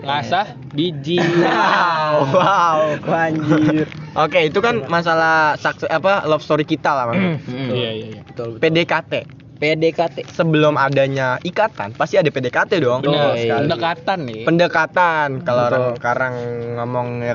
[0.00, 2.14] ngasah biji Wow.
[2.40, 2.78] wow.
[3.04, 3.86] Wah, Anjir.
[4.14, 7.38] Oke, itu kan masalah sukses apa love story kita lah, Bang.
[7.48, 8.56] iya iya iya Betul.
[8.58, 9.43] PDKT.
[9.64, 10.28] PDKT.
[10.28, 13.00] Sebelum adanya ikatan, pasti ada PDKT dong.
[13.00, 13.56] bener iya.
[13.64, 16.34] pendekatan nih Pendekatan kalau orang sekarang
[16.76, 17.08] ngomong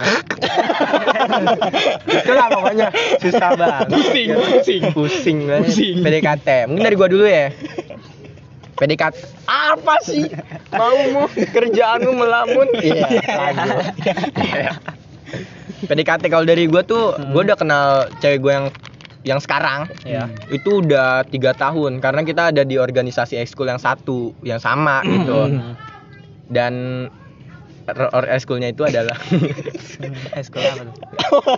[2.21, 3.87] Itulah pokoknya susah banget.
[3.89, 5.37] pusing pusing Pusing.
[5.49, 5.95] Pusing.
[6.05, 6.69] PDKT.
[6.69, 7.49] Mungkin dari gua dulu ya.
[8.77, 9.15] PDKT
[9.49, 10.29] apa sih?
[10.69, 12.69] Maumu kerjaanmu melamun?
[12.77, 13.09] Iya.
[14.37, 14.71] Iya.
[15.89, 18.67] PDKT kalau dari gua tuh, gua udah kenal cewek gua yang
[19.21, 20.31] yang sekarang Ya.
[20.47, 25.59] itu udah tiga tahun karena kita ada di organisasi ekskul yang satu yang sama gitu
[26.47, 26.73] dan
[27.85, 29.17] ro- or- ekskulnya itu adalah
[30.39, 30.95] Eskul apa tuh?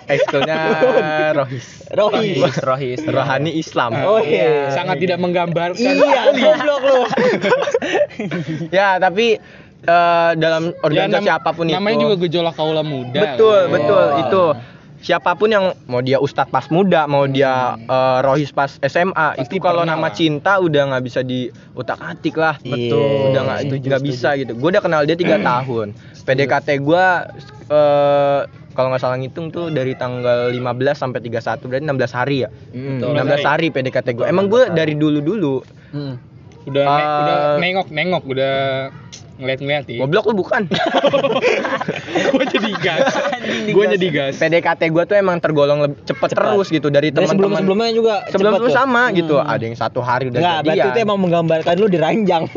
[0.06, 0.58] ekskulnya
[1.38, 2.58] rohis Rohis.
[2.58, 3.00] Rohis.
[3.03, 4.72] rohani Islam Oh iya.
[4.72, 7.00] sangat tidak menggambarkan Iya, goblok lu.
[8.70, 9.38] ya tapi
[9.82, 13.72] eh, dalam organisasi Ya, nam- apa pun itu namanya juga gejolak kaula muda betul kan?
[13.72, 14.20] betul Oh.
[14.20, 14.44] itu
[15.01, 19.41] siapa pun yang mau dia ustadz pas muda mau dia eh, rohis pas SMA Pasti
[19.43, 20.12] itu kalau nama lah.
[20.12, 23.29] cinta udah nggak bisa diutak atik lah Betul.
[23.29, 24.53] udah nggak nggak bisa gitu.
[24.53, 25.91] Gue udah kenal dia tiga tahun.
[26.22, 27.05] PDKT gue
[27.67, 28.41] eh,
[28.72, 30.63] kalau nggak salah ngitung tuh dari tanggal 15
[30.96, 32.50] sampai 31 berarti 16 hari ya?
[32.72, 33.01] Hmm.
[33.01, 33.20] Betul.
[33.20, 33.67] 16 hari.
[33.70, 35.55] PDKT gue emang gue dari dulu dulu.
[35.91, 36.15] Hmm.
[36.62, 38.53] udah ne- Eh, udah nengok nengok udah
[39.36, 40.70] ngeliat-ngeliat ya goblok lu bukan?
[42.31, 43.10] Gue jadi gas
[43.67, 47.51] gue jadi gas PDKT gue tuh emang tergolong lebih cepet, terus gitu dari Dan sebelum
[47.51, 48.74] teman-teman sebelumnya juga sebelum cepet tuh.
[48.74, 52.43] sama gitu ada yang satu hari udah Enggak, berarti itu emang menggambarkan lu diranjang.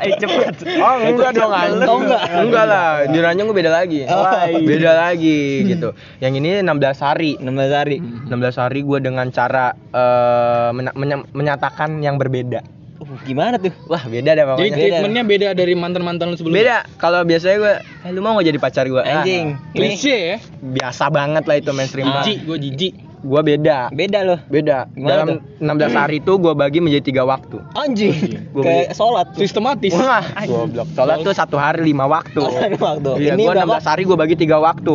[0.00, 0.54] Eh cepet.
[0.80, 1.50] Oh enggak dong.
[1.84, 2.22] Oh, enggak.
[2.30, 4.06] Enggak lah, di ranjang gue beda lagi.
[4.06, 4.58] Oh, iya.
[4.60, 5.92] Beda lagi gitu.
[6.18, 6.70] Yang ini 16
[7.00, 7.30] hari.
[7.36, 7.96] 16 hari.
[8.00, 12.79] 16 hari gue dengan cara eh, mena- menya- menyatakan yang berbeda.
[13.00, 13.72] Uh, gimana tuh?
[13.88, 14.76] Wah, beda deh jadi pokoknya.
[14.76, 16.78] treatmentnya beda dari mantan mantan lu sebelumnya Beda.
[17.00, 19.00] Kalau biasanya gue, eh lu mau gak jadi pacar gue?
[19.00, 19.56] Anjing.
[19.72, 23.88] klise ya biasa banget lah itu mainstream jijik gue jijik Gue beda.
[23.90, 24.38] Beda loh.
[24.46, 24.88] Beda.
[24.90, 25.28] Gimana Dalam
[25.60, 27.60] 16 hari itu gue bagi menjadi tiga waktu.
[27.74, 28.16] Anjing.
[28.50, 29.40] Gua Kayak sholat tuh.
[29.40, 30.88] sistematis Wah, goblok.
[30.90, 32.40] Sholat tuh satu hari lima waktu.
[32.40, 33.10] Sholat waktu.
[33.20, 33.76] Iya, Ini gua berapa?
[33.78, 34.94] 16 hari gue bagi tiga waktu.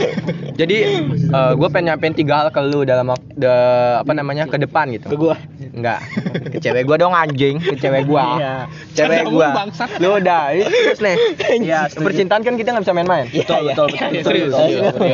[0.60, 0.76] Jadi
[1.10, 3.48] eh, gue pengen nyampein tiga hal ke lu dalam de-
[3.96, 5.08] apa namanya ke depan gitu.
[5.08, 5.36] Ke gua.
[5.70, 6.00] Enggak.
[6.50, 8.36] Ke cewek gua dong anjing, ke cewek gua.
[8.36, 8.54] Iya.
[8.94, 9.48] Cewek Kamu gua.
[9.54, 9.88] bangsat.
[9.98, 11.16] Lu udah, terus nih.
[11.60, 11.86] Iya.
[11.92, 13.26] Percintaan kan kita nggak bisa main-main.
[13.30, 14.08] Betul, betul, betul.
[14.10, 14.52] Iya, serius.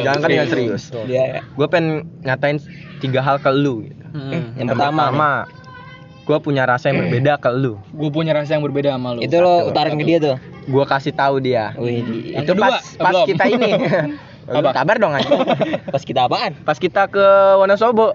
[0.02, 0.82] Jangan kan dengan serius.
[1.04, 1.42] Iya.
[1.52, 2.06] Gue pengen
[2.36, 2.60] nyatain
[3.00, 4.04] tiga hal ke lu gitu.
[4.12, 4.52] Hmm.
[4.54, 5.48] Yang pertama,
[6.22, 7.80] gue punya rasa yang berbeda ke lu.
[7.90, 10.36] gue punya rasa yang berbeda sama lu itu lo utarin ke dia tuh.
[10.66, 11.70] Gue kasih tahu dia.
[11.78, 12.02] Wih.
[12.34, 13.26] Itu kedua, pas, eh, pas belum.
[13.30, 13.70] kita ini.
[14.46, 14.70] Apa?
[14.70, 15.42] kabar dong anjing.
[15.94, 16.54] Pas kita apaan?
[16.62, 17.26] Pas kita ke
[17.58, 18.14] Wonosobo.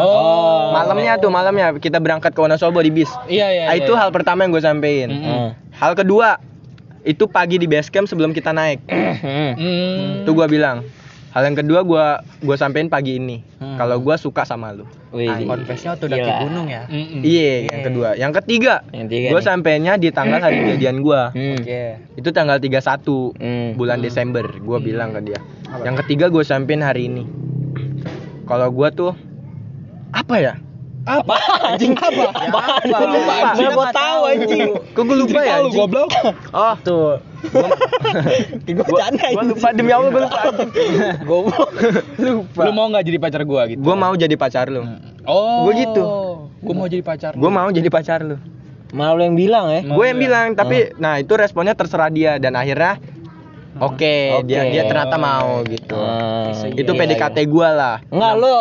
[0.00, 3.12] oh Malamnya tuh, malamnya kita berangkat ke Wonosobo di bis.
[3.28, 3.84] iya iya Ah, iya.
[3.84, 5.12] itu hal pertama yang gue sampein.
[5.12, 5.20] Mm.
[5.20, 5.48] Hmm.
[5.76, 6.40] Hal kedua,
[7.04, 8.80] itu pagi di base camp sebelum kita naik.
[8.88, 9.52] Hmm.
[9.52, 10.24] Hmm.
[10.24, 10.80] Itu gue bilang.
[11.36, 12.04] Hal yang kedua gua
[12.40, 13.44] gua sampein pagi ini.
[13.60, 13.76] Hmm.
[13.76, 14.88] Kalau gua suka sama lu.
[15.12, 16.40] Confessnya waktu daki Gila.
[16.42, 16.88] gunung ya.
[16.88, 18.08] Iya, yang kedua.
[18.16, 19.44] Yang ketiga, Yang tiga gua nih.
[19.44, 21.36] sampainya di tanggal hari kejadian gua.
[21.36, 21.60] Hmm.
[21.60, 22.00] Oke.
[22.16, 23.76] Itu tanggal 31 Hmm.
[23.76, 24.48] bulan Desember.
[24.58, 25.40] Gua bilang ke dia.
[25.84, 27.28] Yang ketiga gua sampein hari ini.
[28.42, 29.12] Kalau gua tuh
[30.10, 30.54] apa ya?
[31.06, 31.34] Apa?
[31.70, 32.34] Anjing apa?
[32.34, 32.60] Apa?
[32.82, 33.32] Gua lupa.
[33.32, 33.48] Apa?
[33.54, 34.68] Mana gua tahu anjing.
[34.90, 35.54] Kok gua lupa ya?
[35.62, 35.78] Lu anjing?
[35.78, 36.10] goblok.
[36.50, 37.12] Oh, Tuh.
[37.46, 37.68] Gua
[38.76, 39.48] gua, bercanda gua anjing.
[39.54, 40.40] lupa demi Allah gua lupa.
[41.30, 41.70] Goblok.
[42.18, 42.62] Lupa.
[42.66, 43.80] Lu mau nggak jadi pacar gua gitu?
[43.80, 44.82] Gua mau jadi pacar lu.
[45.22, 45.62] Oh.
[45.62, 46.02] Gua gitu.
[46.58, 47.32] Gua mau jadi pacar.
[47.38, 48.36] Gua mau jadi pacar lu.
[48.90, 49.80] Malah lu yang bilang ya.
[49.86, 50.24] Mau Gue yang ya?
[50.26, 53.02] bilang, tapi nah itu responnya terserah dia dan akhirnya
[53.82, 54.46] oke, Oke.
[54.46, 55.98] dia dia ternyata mau gitu.
[55.98, 57.50] Ah, itu iya, PDKT iya.
[57.50, 57.96] gua lah.
[58.08, 58.54] Enggak lu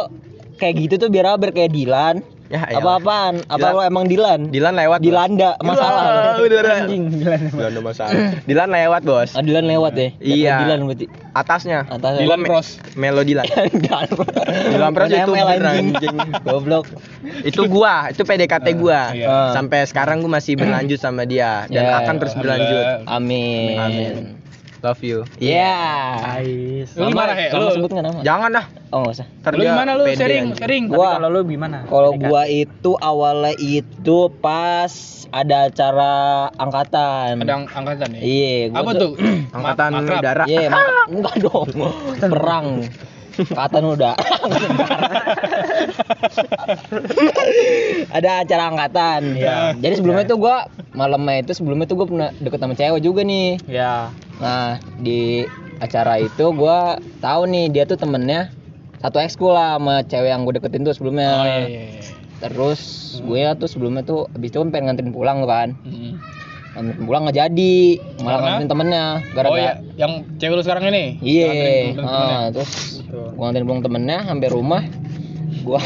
[0.58, 2.35] kayak gitu tuh biar aber kayak Dilan.
[2.46, 2.78] Ya, elah.
[2.78, 3.34] Apa-apaan?
[3.44, 4.40] Apa Dilan- lu emang Dilan?
[4.48, 5.00] Dilan lewat.
[5.00, 5.08] Bos.
[5.08, 6.04] Dilanda masalah.
[6.38, 6.76] Udah udah.
[6.80, 7.40] Anjing Dilan.
[7.50, 8.14] Dilanda masalah.
[8.46, 9.30] Dilan lewat, Bos.
[9.34, 10.10] Ah, Dilan lewat deh.
[10.20, 10.62] Iya.
[10.62, 11.06] Dilan berarti.
[11.34, 11.90] Atasnya.
[11.90, 12.22] Atasnya.
[12.22, 12.68] Dilan Gua me- Pros.
[12.94, 13.46] Melo Dilan.
[13.84, 14.08] Dilan.
[14.94, 15.88] Pros itu anjing.
[16.46, 16.86] Goblok.
[17.42, 19.10] itu gua, itu PDKT gua.
[19.12, 19.26] iya.
[19.26, 19.50] Ah.
[19.52, 22.86] Sampai sekarang gua masih berlanjut sama dia dan Ya, akan terus berlanjut.
[23.10, 23.76] Amin.
[23.76, 24.35] Amin.
[24.86, 25.26] Love you.
[25.42, 25.82] Iya.
[26.38, 26.94] Ais.
[26.94, 27.50] Lu gimana, He?
[27.50, 28.22] Lu- sebut nama?
[28.22, 28.66] Jangan dah.
[28.94, 29.28] Oh nggak usah.
[29.42, 30.62] Ntar Lu gimana lu sharing, aja.
[30.62, 30.84] sharing.
[30.88, 31.90] Gua- kalau lu gimana?
[31.90, 34.94] Kalau gua itu awalnya itu pas
[35.34, 36.14] ada acara
[36.54, 37.42] angkatan.
[37.42, 38.22] Ada ang- angkatan ya?
[38.22, 39.12] Iya, gua Apa tuh?
[39.58, 40.46] Angkatan udara.
[40.46, 41.68] Iya, mak- enggak dong.
[42.22, 42.68] Perang.
[43.36, 44.14] Angkatan udah.
[48.12, 49.22] ada acara angkatan.
[49.36, 49.76] Iya.
[49.76, 53.60] Jadi sebelumnya tuh gua malamnya itu sebelumnya tuh gua pernah deket sama cewek juga nih.
[53.68, 54.14] Ya.
[54.40, 55.46] Nah, di
[55.80, 58.52] acara itu gua tahu nih dia tuh temennya
[59.06, 61.30] satu ekskul lah sama cewek yang gue deketin tuh sebelumnya.
[61.30, 61.84] Oh iya iya.
[61.94, 62.02] iya.
[62.42, 62.82] Terus
[63.22, 65.78] gue tuh sebelumnya tuh abis itu kan pengen nganterin pulang kan.
[65.86, 66.18] Mm.
[66.74, 67.78] Nganterin pulang nggak jadi,
[68.26, 69.06] malah nganterin temennya.
[69.06, 71.22] Oh Gara-gara iya, yang cewek lu sekarang ini?
[71.22, 72.34] Iya, Nganterin temen-temennya.
[72.34, 72.72] ah, terus
[73.14, 74.82] gua nganterin pulang temennya sampai rumah.
[75.66, 75.82] Gua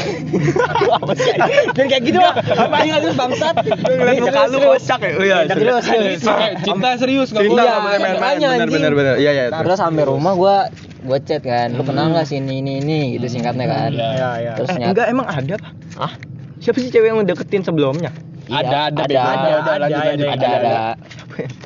[0.92, 1.32] apa sih?
[1.72, 2.34] Jangan kayak gitu lah.
[2.36, 3.54] Apa sih terus bangsat?
[3.64, 5.10] Ngeliat Nih, muka lu kocak ya.
[5.16, 5.36] Iya.
[5.48, 6.20] Serius.
[6.60, 8.20] Cinta serius gak Cinta makanya, Bener
[8.60, 8.68] anjing.
[8.70, 9.14] bener bener.
[9.16, 9.44] Iya iya.
[9.48, 10.68] Terus sampai rumah gua
[11.00, 13.90] gua chat kan, lu kenal nggak sih ini ini ini gitu singkatnya kan.
[13.90, 14.08] Iya.
[14.12, 14.52] Ya, ya.
[14.60, 15.72] Terus Eh, enggak emang ada pak?
[15.96, 16.12] ah
[16.60, 18.12] Siapa sih cewek yang deketin sebelumnya?
[18.50, 19.20] Iya, Ada, ada, ada.
[19.22, 20.74] Ada, ada, ada, ada ada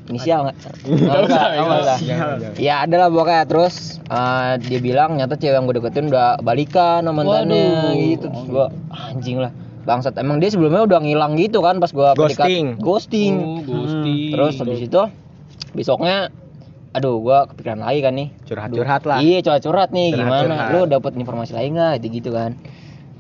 [0.09, 0.57] inisial nggak?
[2.61, 3.45] Ya ada lah pokoknya.
[3.49, 7.97] Terus eh, dia bilang nyata cewek yang gue deketin udah balikan sama mantannya.
[7.97, 9.53] Gitu terus gua anjing lah.
[9.85, 12.17] Bangsat emang dia sebelumnya udah ngilang gitu kan pas PDKT.
[12.17, 12.65] Ghosting.
[12.81, 13.35] ghosting.
[13.37, 14.33] Oh, ghosting.
[14.33, 15.03] terus habis itu
[15.77, 16.33] besoknya
[16.95, 18.29] aduh gua kepikiran lagi kan nih.
[18.49, 19.19] Curhat-curhat lah.
[19.21, 20.47] iya curhat-curhat nih Curhat-curhat.
[20.47, 20.73] gimana?
[20.73, 21.93] Lu dapat informasi lain nggak?
[22.01, 22.57] Gitu gitu kan.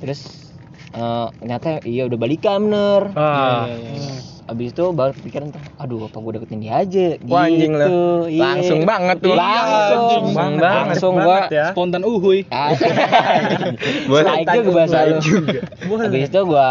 [0.01, 0.54] Terus
[0.95, 3.67] eh, ternyata iya udah balikan bener Ah.
[3.67, 4.15] Iya, iya, iya.
[4.45, 7.81] Abis itu baru kepikiran tuh, aduh apa gue deketin dia aja Wah, anjing gitu.
[7.81, 8.29] lu.
[8.29, 8.43] Iya.
[8.45, 9.33] Langsung banget tuh.
[9.33, 10.21] Langsung, Iya, anjing.
[10.21, 10.63] langsung, Banget.
[10.85, 11.67] langsung gua ya.
[11.73, 12.41] Spontan uhuy.
[12.51, 12.69] Ah,
[14.11, 14.25] Boleh.
[14.37, 15.19] Strike juga bahasa lu.
[15.99, 16.69] Habis itu gua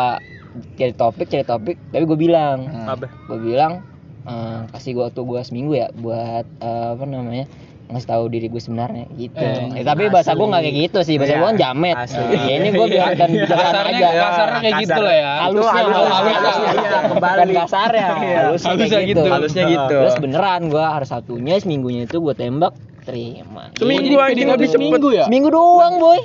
[0.72, 3.10] cari topik, cari topik, tapi gue bilang, Apa?
[3.10, 3.82] gue bilang
[4.24, 7.50] eh, kasih gua waktu gua seminggu ya buat eh, apa namanya
[7.86, 9.38] ngasih tahu diri gue sebenarnya gitu.
[9.38, 11.96] Eh, Eh, tapi bahasa gua nggak kayak gitu sih, bahasa Iya, gua kan jamet.
[11.96, 12.24] asli.
[12.34, 14.22] Ya, ini gua biar dan bijaksana Kasarnya, aja.
[14.24, 15.32] kasarnya kayak gitu lah ya.
[15.38, 16.74] Halusnya, Itu halus, halus, halus, halus, halus.
[16.74, 18.38] iya, bukan kasarnya, Iya.
[18.40, 19.06] halusnya Halusnya gitu.
[19.06, 19.22] gitu.
[19.30, 19.96] Halusnya gitu.
[20.00, 23.64] Terus beneran gua hari Sabtunya seminggunya itu gua tembak terima.
[23.76, 24.76] Seminggu anjing PDKT lebih cepet.
[24.80, 25.24] seminggu ya?
[25.28, 26.20] Seminggu doang, boy.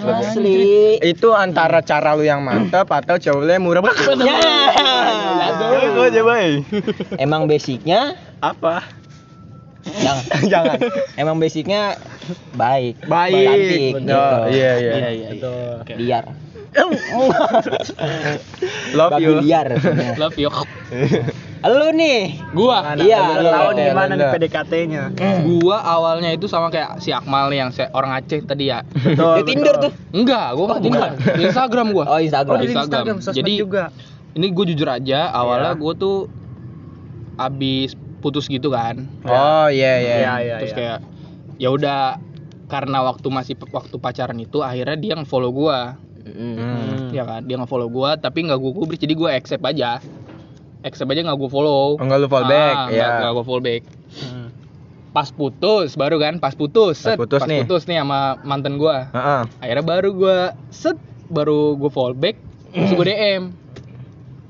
[0.00, 0.96] Asli.
[0.98, 4.16] Itu antara cara lu yang mantap atau cowok lu yang murah banget.
[4.22, 4.38] Ya.
[5.42, 5.66] Aja.
[7.16, 8.80] Emang basicnya Apa?
[9.82, 10.24] Jangan.
[10.52, 10.78] Jangan.
[11.14, 11.96] Emang basicnya
[12.52, 13.00] baik.
[13.04, 13.46] Baik.
[13.46, 14.16] Cantik, Oh, gitu.
[14.50, 14.92] iya iya.
[14.92, 15.28] Iya, iya, iya.
[15.32, 15.96] Betul.
[15.96, 16.24] Liar.
[18.92, 19.32] Love Babi you.
[19.40, 19.66] liar.
[19.74, 20.14] sebenarnya.
[20.22, 20.50] Love you.
[21.60, 22.40] Lu nih.
[22.50, 24.32] Gua, Iya, Lu tahu Oke, nih gimana nih Nanda.
[24.32, 25.02] PDKT-nya?
[25.42, 28.80] gua awalnya itu sama kayak si Akmal nih yang se- orang Aceh tadi ya.
[28.86, 29.34] Betul.
[29.36, 29.92] Di Tinder tuh.
[30.10, 31.10] Enggak, gua nggak Tinder.
[31.38, 32.04] Instagram gua.
[32.08, 32.54] Oh, Instagram.
[32.54, 33.04] Oh, di Instagram.
[33.12, 33.84] Instagram, Jadi, juga.
[34.30, 35.80] Ini gue jujur aja, awalnya Iya.
[35.82, 36.30] gua tuh
[37.34, 39.08] abis putus gitu kan.
[39.24, 40.14] Oh iya iya.
[40.16, 40.78] Iya, iya, Terus iya.
[40.78, 40.98] kayak
[41.56, 42.00] ya udah
[42.66, 45.98] karena waktu masih waktu pacaran itu akhirnya dia nge-follow gua.
[46.22, 47.10] Hmm.
[47.10, 49.98] Ya kan, dia nge-follow gua tapi nggak gua kubris jadi gua accept aja.
[50.80, 51.96] Accept aja nggak gua follow.
[51.96, 53.06] Oh, nggak lu follow back, Ah, ya.
[53.20, 53.82] nggak- gua follow back.
[54.22, 54.48] Hmm.
[55.10, 56.94] Pas putus baru kan, pas putus.
[56.96, 57.66] Pas set, putus nih.
[57.66, 59.10] putus nih sama mantan gua.
[59.10, 59.42] Heeh.
[59.58, 60.38] Akhirnya baru gua
[60.70, 60.94] set
[61.26, 62.38] baru gua follow back
[62.70, 63.42] terus gua DM.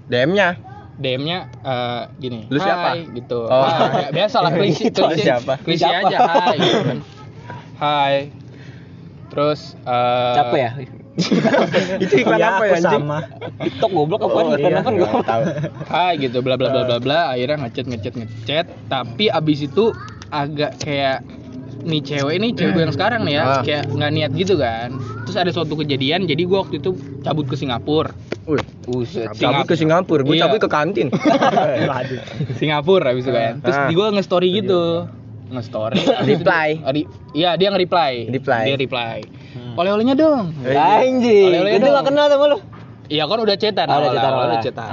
[0.06, 0.59] DM-nya.
[1.00, 2.44] DM-nya eh, gini.
[2.46, 2.92] Lu siapa?
[2.92, 3.40] "Hai," gitu.
[3.42, 3.64] Oh.
[3.64, 5.56] Hai, biasa lah klise, Itu klise, siapa?
[5.58, 6.98] klise aja hai gitu kan.
[7.82, 8.16] Hai.
[9.26, 10.70] Terus eh Capek ya?
[12.04, 13.02] Itu iklan Iya, apa ya anjing?
[13.02, 13.18] sama.
[13.58, 14.44] TikTok goblok apaan?
[14.46, 14.78] Oh, iya.
[14.78, 15.08] apaan gua?
[15.22, 15.42] Tahu.
[15.86, 19.92] Hai gitu bla bla bla bla bla akhirnya ngechat ngechat ngechat tapi abis itu
[20.28, 21.24] agak kayak
[21.80, 23.62] nih cewek ini cewek gue yang sekarang nih ya Ah.
[23.64, 24.92] kayak nggak niat gitu kan
[25.31, 26.90] terus ada suatu kejadian jadi gue waktu itu
[27.23, 28.11] cabut ke Singapura
[28.43, 29.31] Wih, Buset.
[29.33, 30.43] cabut ke Singapura, gue Iya.
[30.45, 31.07] cabut ke kantin.
[32.59, 33.87] Singapura abis itu kan terus Ah.
[33.87, 35.07] di gue nge-story gitu
[35.49, 35.99] nge-story
[36.31, 36.69] Reply.
[36.81, 38.62] Adi- iya dia nge-reply Reply.
[38.64, 39.19] dia reply
[39.73, 41.47] oleh-olehnya dong Anjing.
[41.49, 42.59] Oleh-oleh Itu gak kenal sama lu.
[43.07, 44.90] iya kan udah cetan Ah, udah cetan, udah cetan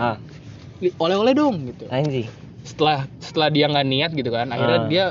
[0.96, 2.30] oleh-oleh dong gitu Anjing.
[2.62, 4.88] setelah setelah dia nggak niat gitu kan akhirnya Ah.
[4.88, 5.04] dia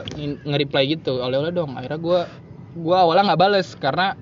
[0.44, 2.20] nge-reply gitu oleh-oleh dong akhirnya gua
[2.76, 4.12] gua awalnya nggak bales karena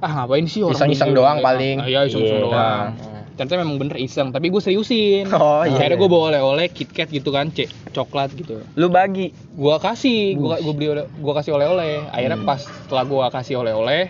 [0.00, 1.84] ah ngapain sih orang Iseng-iseng doang paling.
[1.84, 2.46] iya iseng-iseng Iya.
[2.46, 2.86] doang
[3.30, 5.72] ternyata memang bener iseng tapi gue seriusin Oh, iya.
[5.74, 9.32] akhirnya gue bawa oleh-oleh KitKat gitu kan cek coklat gitu Lu bagi.
[9.50, 14.08] gua kasih gua gua beli gua kasih oleh-oleh akhirnya pas setelah gua kasih oleh-oleh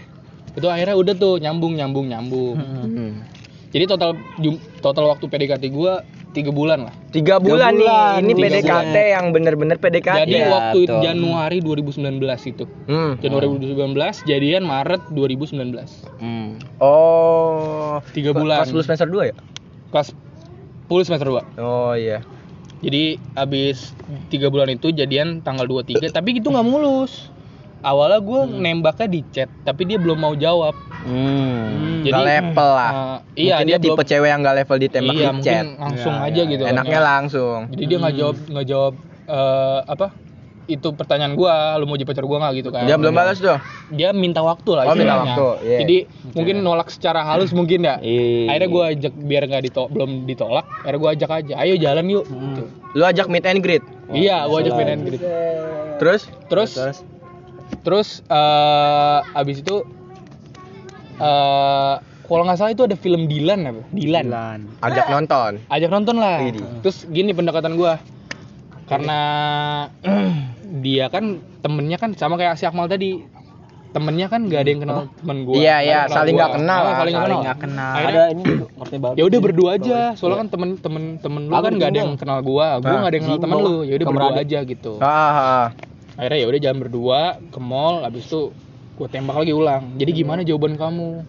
[0.50, 3.22] itu akhirnya udah tuh nyambung nyambung nyambung Hmm.
[3.70, 4.18] jadi total
[4.80, 8.22] total waktu PDKT gua tiga bulan lah Tiga bulan, bulan, nih.
[8.22, 10.18] Ini tiga PDKT yang bener-bener PDKT.
[10.24, 11.00] jadi Iya, waktu betul.
[11.02, 13.18] Januari 2019 itu Hmm.
[13.18, 16.54] Januari 2019 jadian Maret 2019 Hmm.
[16.78, 17.98] Oh.
[18.10, 18.70] Tiga Kelas bulan.
[18.70, 19.36] 10 semester 2 ya?
[19.90, 20.14] kelas
[20.86, 22.22] 10 semester 2 Oh iya.
[22.80, 23.92] Jadi abis
[24.28, 27.28] tiga bulan itu jadian tanggal 23 tapi itu nggak mulus.
[27.80, 30.76] Awalnya gue nembaknya di chat tapi dia belum mau jawab.
[31.00, 32.00] Hmm.
[32.00, 32.92] Jadi Nggak level lah.
[32.92, 34.08] eh, iya Mungkin dia, tipe belum.
[34.08, 35.64] cewek yang gak level ditembak Iya di chat.
[35.74, 36.62] langsung Iya, aja iya, gitu.
[36.64, 37.58] Enaknya langsung.
[37.68, 38.94] Jadi dia nggak jawab nggak jawab
[39.26, 40.06] eh, apa?
[40.66, 42.84] Itu pertanyaan gua, lu mau jadi pacar gua nggak gitu kan?
[42.84, 43.58] Dia belum balas tuh.
[43.90, 45.78] Dia minta waktu lah Oh, minta waktu, iya.
[45.82, 45.96] Jadi
[46.30, 47.98] mungkin nolak secara halus mungkin ya.
[47.98, 48.54] Iya.
[48.54, 50.62] Akhirnya gua ajak biar nggak ditolak belum ditolak.
[50.80, 52.22] Akhirnya gua ajak aja, ayo jalan yuk.
[52.22, 52.62] Gitu.
[52.92, 53.82] Lu ajak meet and greet.
[54.10, 55.18] Iya, gua ajak pindahin gitu.
[55.98, 56.98] Terus Terus terus
[57.82, 59.76] eh abis itu
[61.16, 63.82] eh kalau nggak salah itu ada film Dilan apa?
[63.90, 64.24] Dilan.
[64.24, 64.60] Bulan.
[64.80, 65.52] ajak nonton.
[65.66, 66.38] Ajak nonton lah.
[66.38, 66.62] Widih.
[66.80, 67.98] Terus gini pendekatan gua.
[68.86, 69.18] Karena
[70.84, 73.26] dia kan temennya kan sama kayak si Akmal tadi.
[73.90, 75.58] Temennya kan gak ada yang kenal temen gua.
[75.58, 77.42] Iya, iya, saling nggak kenal Ah, lah, saling nggak Saling kenal.
[77.42, 77.90] nggak kenal.
[77.90, 78.42] Akhirnya- Ada ini
[79.18, 82.12] ya udah berdua aja soalnya kan temen temen temen lu Ah, kan nggak ada yang
[82.14, 84.92] kenal gua gua Ah, nggak ada yang kenal temen lu ya udah berdua aja gitu
[85.02, 85.66] Ah, ah, ah.
[86.20, 88.52] Akhirnya ya udah jalan berdua ke mall abis itu
[88.94, 91.24] gua tembak lagi ulang jadi gimana jawaban kamu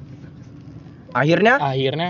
[1.12, 2.10] Akhirnya akhirnya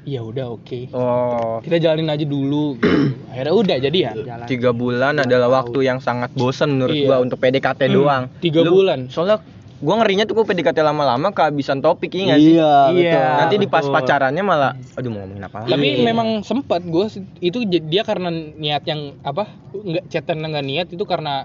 [0.00, 2.88] ya udah oke oh kita jalanin aja dulu gitu.
[3.30, 4.46] akhirnya udah jadi ya Jalan.
[4.46, 7.06] tiga bulan adalah waktu yang sangat bosen menurut Iya.
[7.06, 8.22] gua untuk PDKT Hmm, doang.
[8.38, 9.08] tiga Lu- bulan.
[9.08, 9.44] Soalnya
[9.78, 12.52] gua ngerinya tuh gua PDKT lama-lama kehabisan topik iya nggak sih?
[12.54, 13.12] Iya, Iya.
[13.12, 13.36] betul.
[13.38, 15.70] Nanti di pas pacarannya malah aduh mau ngomongin apa lagi?
[15.70, 16.04] tapi Iya.
[16.06, 17.04] memang sempat gue
[17.38, 21.44] itu dia karena niat yang apa nggak chatan nggak niat itu karena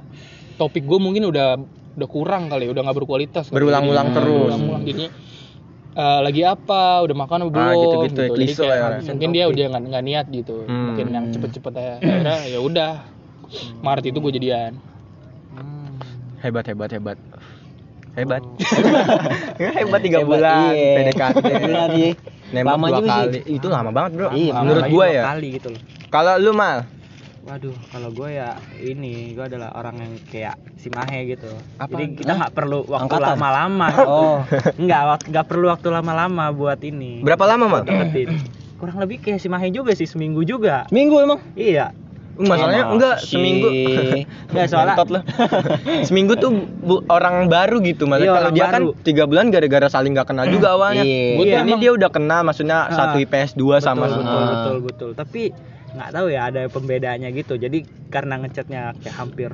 [0.55, 1.59] topik gue mungkin udah
[1.95, 3.55] udah kurang kali udah nggak berkualitas kali.
[3.55, 4.39] Berulang-ulang Jadi, terus.
[4.41, 4.83] berulang-ulang.
[4.83, 5.11] jadinya
[5.95, 8.89] eh, lagi apa udah makan apa belum Ah, gitu-gitu ya, Jadi klise kayak ya.
[9.05, 10.85] mungkin dia udah nggak nggak niat gitu Hmm.
[10.91, 12.91] mungkin yang cepet-cepet aja akhirnya ya udah
[13.79, 14.71] Maret itu gue jadian
[15.51, 15.95] Hmm.
[16.41, 17.17] hebat hebat hebat
[18.13, 18.43] hebat
[19.77, 20.91] hebat tiga bulan iya.
[21.01, 21.45] PDKT
[21.93, 22.09] iya.
[22.51, 23.15] nembak Lama dua juga sih.
[23.15, 26.83] kali itu lama banget bro Iya, menurut dua ya kali gitu loh kalau lu mal
[27.45, 31.45] Waduh, kalau gue ya ini, gue adalah orang yang kayak si Mahe gitu.
[31.77, 31.93] Apa?
[31.93, 33.29] Jadi kita nggak perlu waktu Angkatan?
[33.31, 33.87] lama-lama.
[34.07, 34.37] Oh.
[34.75, 37.21] Nggak, wak- nggak perlu waktu lama-lama buat ini.
[37.21, 38.41] berapa lama mal Deketin.
[38.75, 40.89] Kurang lebih kayak si Mahe juga sih, seminggu juga.
[40.89, 41.39] Minggu emang.
[41.53, 41.93] Iya.
[42.35, 43.67] masalahnya Sama enggak si- seminggu
[44.51, 45.19] Nggak, soalnya- Ngentot lu.
[46.11, 46.51] seminggu tuh
[46.83, 48.73] bu- orang baru gitu malah Iya, kalau orang dia baru.
[48.73, 51.31] kan tiga bulan gara-gara saling nggak kenal juga awalnya Iya.
[51.31, 51.79] Gua tuh Iya, ini emang.
[51.79, 52.91] dia udah kenal maksudnya Ah.
[52.91, 54.49] satu IPS 2 sama betul, betul, Ah.
[54.51, 55.09] betul, betul.
[55.15, 55.41] Tapi
[55.95, 57.55] nggak tahu ya ada pembedanya gitu.
[57.55, 59.51] Jadi karena ngechatnya kayak hampir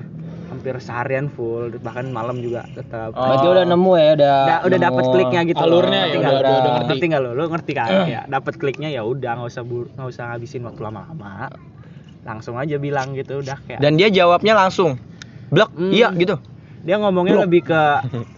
[0.48, 3.14] hampir seharian full, bahkan malam juga tetap.
[3.14, 3.24] Oh.
[3.24, 4.36] Berarti udah nemu ya, udah.
[4.36, 6.12] udah udah dapet kliknya gitu Alurnya loh.
[6.12, 6.88] ya Ngerti udah- udah- udah ngerti.
[6.90, 10.24] ngerti nggak lo lu ngerti kan ya dapet kliknya ya udah nggak usah nggak usah
[10.28, 11.32] ngabisin waktu lama-lama
[12.22, 15.00] langsung aja bilang gitu udah kayak dan dia jawabnya langsung
[15.48, 15.90] blok Hmm.
[15.90, 16.36] iya gitu
[16.82, 17.46] dia ngomongnya Blok.
[17.46, 17.82] lebih ke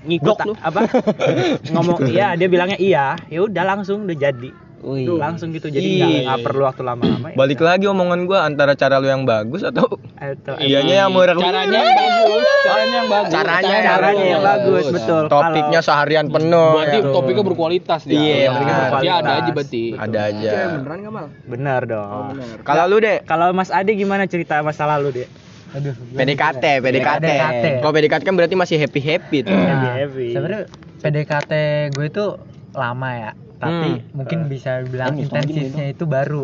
[0.06, 0.80] ngikut Blok apa
[1.74, 4.50] ngomong iya dia bilangnya iya ya udah langsung udah jadi
[4.84, 5.16] Wih.
[5.16, 7.36] langsung gitu jadi nggak nggak perlu waktu lama-lama ya.
[7.36, 11.96] Balik lagi omongan gua antara cara lu yang bagus atau Atau- yang mau caranya yang
[11.96, 12.48] bagus.
[12.64, 13.32] Caranya yang bagus.
[13.32, 14.86] Caranya yang caranya yang bagus.
[14.90, 15.22] betul.
[15.26, 17.10] Topiknya Kalau- seharian penuh berarti ya.
[17.10, 18.16] topiknya berkualitas dia.
[18.16, 19.02] Iya, berkualitas.
[19.02, 19.84] Dia ada aja berarti.
[19.96, 20.50] Ada aja.
[21.46, 22.24] bener dong.
[22.62, 25.28] Kalau lu deh kalau Mas Ade gimana cerita masa lalu deh
[25.74, 25.96] Aduh.
[26.14, 27.66] PDKT PDKT PDKT.
[27.82, 30.28] kalau PDKT kan berarti masih happy happy tuh Happy Nah, happy.
[30.30, 30.62] sebenarnya
[31.02, 31.52] PDKT
[31.90, 32.26] gue itu
[32.74, 34.12] lama ya tapi Hmm.
[34.14, 36.44] mungkin bisa bilang Kan, sama gini intensifnya itu baru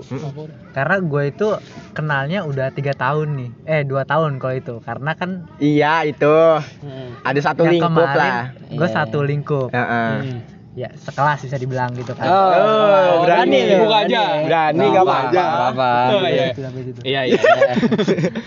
[0.72, 1.48] karena gue itu
[1.92, 6.36] kenalnya udah tiga tahun nih eh dua tahun kalau itu karena kan iya itu
[6.80, 7.20] Hmm.
[7.22, 8.96] ada satu yang lingkup kemarin lah gue Iya.
[8.96, 10.12] satu lingkup Heeh.
[10.16, 10.40] Hmm.
[10.72, 13.84] ya sekelas bisa dibilang gitu kan Oh, berani berani, lu.
[13.84, 14.24] buka aja.
[14.40, 15.42] Berani Nggak gak apa-apa, aja.
[15.42, 15.92] nggak apa-apa.
[16.08, 16.46] Oh, iya.
[16.54, 17.00] Sampai situ.
[17.04, 17.42] iya iya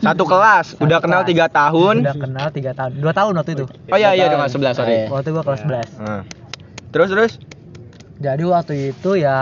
[0.00, 1.94] Satu kelas, Satu udah kenal tiga tahun.
[2.00, 4.96] udah kenal tiga tahun dua tahun waktu itu Oh iya iya dengan sebelas sorry.
[4.96, 5.06] Iya.
[5.08, 5.82] waktu gue kelas Ya.
[6.92, 7.08] 11 Heeh.
[7.08, 7.32] Terus terus.
[8.18, 9.38] jadi waktu itu ya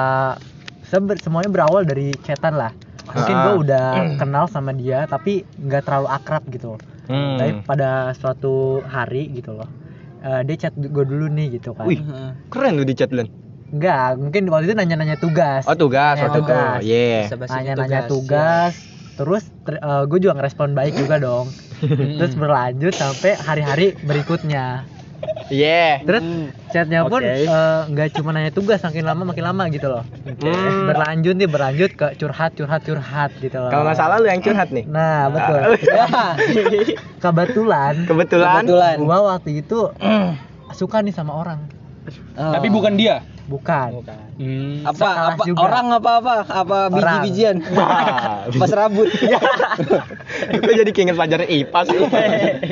[1.18, 2.72] semuanya berawal dari chatan lah
[3.06, 3.42] mungkin Ah.
[3.44, 3.86] gue udah
[4.16, 7.36] kenal sama dia tapi nggak terlalu akrab gitu Hmm.
[7.36, 9.66] tapi pada suatu hari gitu loh
[10.20, 11.98] eh, dia chat gue dulu nih gitu kan Wih,
[12.48, 13.26] keren lu di chat Len.
[13.68, 16.78] Enggak, mungkin waktu itu nanya-nanya tugas Oh tugas, Nanya oh tugas.
[16.80, 17.26] Iya.
[17.30, 18.74] nanya-nanya tugas
[19.12, 19.50] terus
[20.06, 21.50] gue juga ngerespon baik juga dong
[22.18, 24.86] terus berlanjut sampai hari-hari berikutnya
[25.48, 26.00] Iya.
[26.00, 26.22] terus
[26.70, 27.46] chatnya pun eh,
[27.84, 30.04] nggak cuma nanya tugas makin lama makin lama gitu loh
[30.40, 30.86] Hmm.
[30.86, 34.70] berlanjut nih berlanjut ke curhat curhat curhat gitu loh Kalau nggak salah lu yang curhat
[34.70, 34.84] nih.
[34.84, 35.58] nah betul
[37.18, 38.62] kebetulan Kebetulan.
[38.62, 38.96] Kebetulan.
[38.98, 39.90] gua waktu itu
[40.72, 41.60] suka nih sama orang
[42.32, 42.50] Oh.
[42.50, 44.00] tapi bukan dia bukan
[44.40, 44.80] Hmm.
[44.82, 45.58] apa apa juga.
[45.60, 47.56] orang apa apa apa biji bijian
[48.56, 49.04] pas rambut
[50.56, 51.98] Lu jadi keinget pelajaran IPA sih.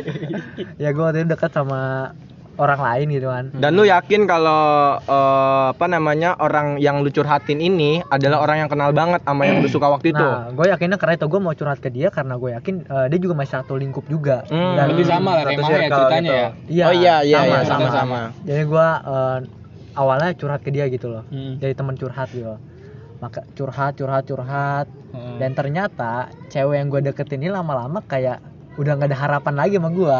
[0.82, 2.14] ya gue waktu itu dekat sama
[2.58, 7.62] orang lain gitu kan Dan lu yakin kalau eh, apa namanya orang yang lu curhatin
[7.62, 10.20] ini adalah orang yang kenal banget sama yang lu suka waktu itu.
[10.20, 13.18] Nah, gue yakinnya karena itu gue mau curhat ke dia karena gue yakin eh, dia
[13.22, 14.42] juga masih satu lingkup juga.
[14.50, 14.74] Hmm.
[14.74, 16.34] Dan Berarti sama lah kayak Maya circle ceritanya gitu.
[16.34, 16.48] ya.
[16.68, 17.78] Iya, oh iya iya sama, iya, sama.
[17.78, 18.20] sama-sama.
[18.42, 19.38] Jadi gue eh,
[19.94, 21.24] awalnya curhat ke dia gitu loh.
[21.30, 21.54] Hmm.
[21.62, 22.50] Jadi teman curhat gitu.
[22.50, 22.60] loh.
[23.18, 24.86] Maka curhat, curhat, curhat.
[25.14, 25.38] Hmm.
[25.38, 28.42] Dan ternyata cewek yang gue deketin ini lama-lama kayak
[28.78, 30.18] udah nggak ada harapan lagi sama gue.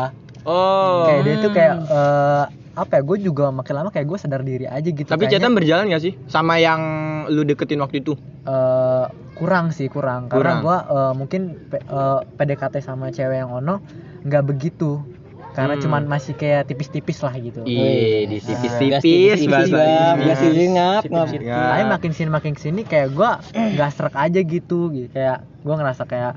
[0.49, 1.05] Oh.
[1.05, 3.03] Kayak dia tuh kayak eh, apa ya?
[3.05, 5.05] Gue juga makin lama kayak gue sadar diri aja gitu.
[5.05, 6.81] Tapi Kayaknya, chatan berjalan gak sih sama yang
[7.29, 8.17] lu deketin waktu itu?
[8.49, 9.07] eh,
[9.37, 10.59] kurang sih kurang karena Kurang.
[10.65, 13.85] gua eh, mungkin P- eh, PDKT sama cewek yang ono
[14.25, 15.05] nggak begitu
[15.53, 15.83] karena Hmm.
[15.85, 17.61] cuman masih kayak tipis-tipis lah gitu.
[17.63, 21.29] Wih, di tipis-tipis, tipis bahasa ngap ngap.
[21.45, 25.09] Tapi makin sini makin sini kayak gua nggak serak aja gitu, gitu.
[25.13, 26.33] Kayak gua ngerasa kayak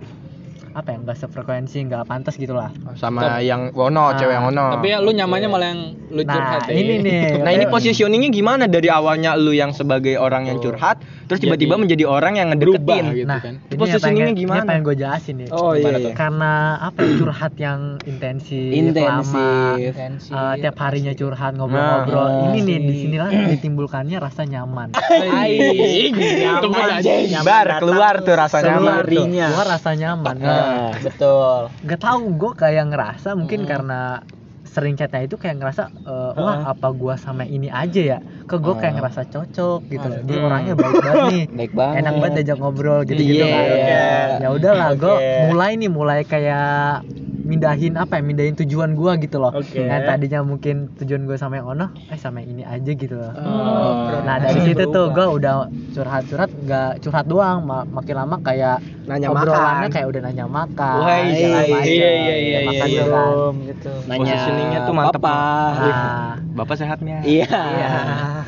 [0.71, 2.71] apa ya nggak sefrekuensi nggak pantas gitu lah.
[2.93, 4.65] Sama yang Wono, Ah, cewek yang Wono.
[4.73, 6.73] Tapi ya lu nyamannya malah yang lu Nah curhat ya.
[6.73, 7.19] ini nih.
[7.45, 11.81] Nah ini positioningnya gimana dari awalnya lu yang sebagai orang yang curhat, terus tiba-tiba Jadi
[11.81, 13.05] menjadi orang yang berubah ngedeketin.
[13.13, 13.53] gitu Nah, kan.
[13.61, 14.57] ini Positioningnya pengen, gimana?
[14.57, 15.47] Ini pengen gue jelasin nih.
[15.49, 15.79] Oh iya.
[15.81, 16.11] Gimana iya.
[16.13, 19.33] Karena apa ya, curhat yang intensif, Intensif.
[19.33, 20.13] lama, eh,
[20.57, 22.23] tiap harinya curhat ngobrol-ngobrol.
[22.23, 24.91] Nah, ini nih di sinilah ditimbulkannya rasa nyaman.
[26.61, 27.39] Tunggu aja.
[27.41, 29.03] Bar keluar tuh rasa nyaman.
[29.03, 30.35] tuh, keluar rasa nyaman.
[30.61, 31.59] Nah, betul.
[31.81, 34.21] Gak tau gue kayak ngerasa mungkin karena
[34.61, 38.77] sering chatnya itu kayak ngerasa eh, wah apa gua sama ini aja ya ke gue
[38.77, 41.97] kayak ngerasa cocok gitu loh dia orangnya baik banget nih Baik banget.
[41.99, 43.57] enak banget diajak ngobrol gitu gitu Iya.
[43.57, 45.33] kan ya udahlah gue Oke.
[45.43, 47.01] mulai nih mulai kayak
[47.41, 49.81] mindahin apa ya mindahin tujuan gua gitu loh Oke.
[49.81, 53.33] yang tadinya mungkin tujuan gue sama yang ono eh sama yang ini aja gitu loh
[53.33, 58.35] Oh, nah dari situ tuh gue udah curhat curhat nggak curhat doang ma- makin lama
[58.39, 59.91] kayak Nanya obrolannya makan.
[59.91, 61.81] kayak udah nanya makan Wah, iya, iya, macam.
[61.83, 63.01] iya, iya, iya, makan iya.
[63.01, 63.23] juga.
[63.65, 63.91] gitu.
[64.05, 65.19] Nanya Positioningnya tuh mantep.
[65.19, 65.35] Papa.
[65.73, 67.17] Nah, Bapak sehatnya?
[67.25, 67.49] Iya.
[67.49, 67.89] Iya.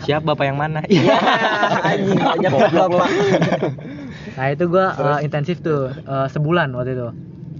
[0.04, 0.80] Siap bapak yang mana?
[0.86, 1.18] Iya.
[1.84, 3.10] Anjing banyak goblok Pak.
[4.34, 4.86] nah itu gue
[5.20, 7.08] intensif tuh eh, sebulan waktu itu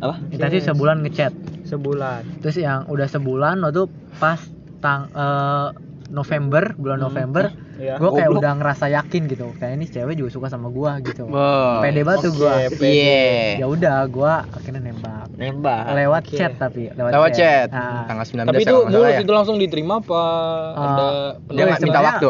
[0.04, 0.16] Apa?
[0.30, 1.32] intensif sebulan ngechat
[1.64, 2.22] Sebulan.
[2.40, 3.88] terus yang udah sebulan waktu
[4.18, 4.40] pas
[4.78, 5.68] tang eh,
[6.10, 7.98] November bulan November Iya.
[7.98, 8.38] gue kayak Goblok.
[8.38, 11.82] udah ngerasa yakin gitu kayak ini cewek juga suka sama gue gitu Wow.
[11.82, 13.58] pede banget tuh gue Iya.
[13.58, 15.82] ya udah gue akhirnya nembak Nembak.
[15.90, 16.36] lewat oke.
[16.36, 17.68] chat tapi lewat, Lewat chat.
[17.68, 19.20] Nah, Tanggal 19 Tapi itu mulus ya.
[19.20, 20.24] itu langsung diterima apa
[20.70, 21.06] Ah, ada
[21.50, 22.30] Dia nggak minta sebenarnya waktu.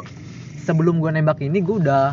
[0.64, 2.06] sebelum gue nembak ini gue udah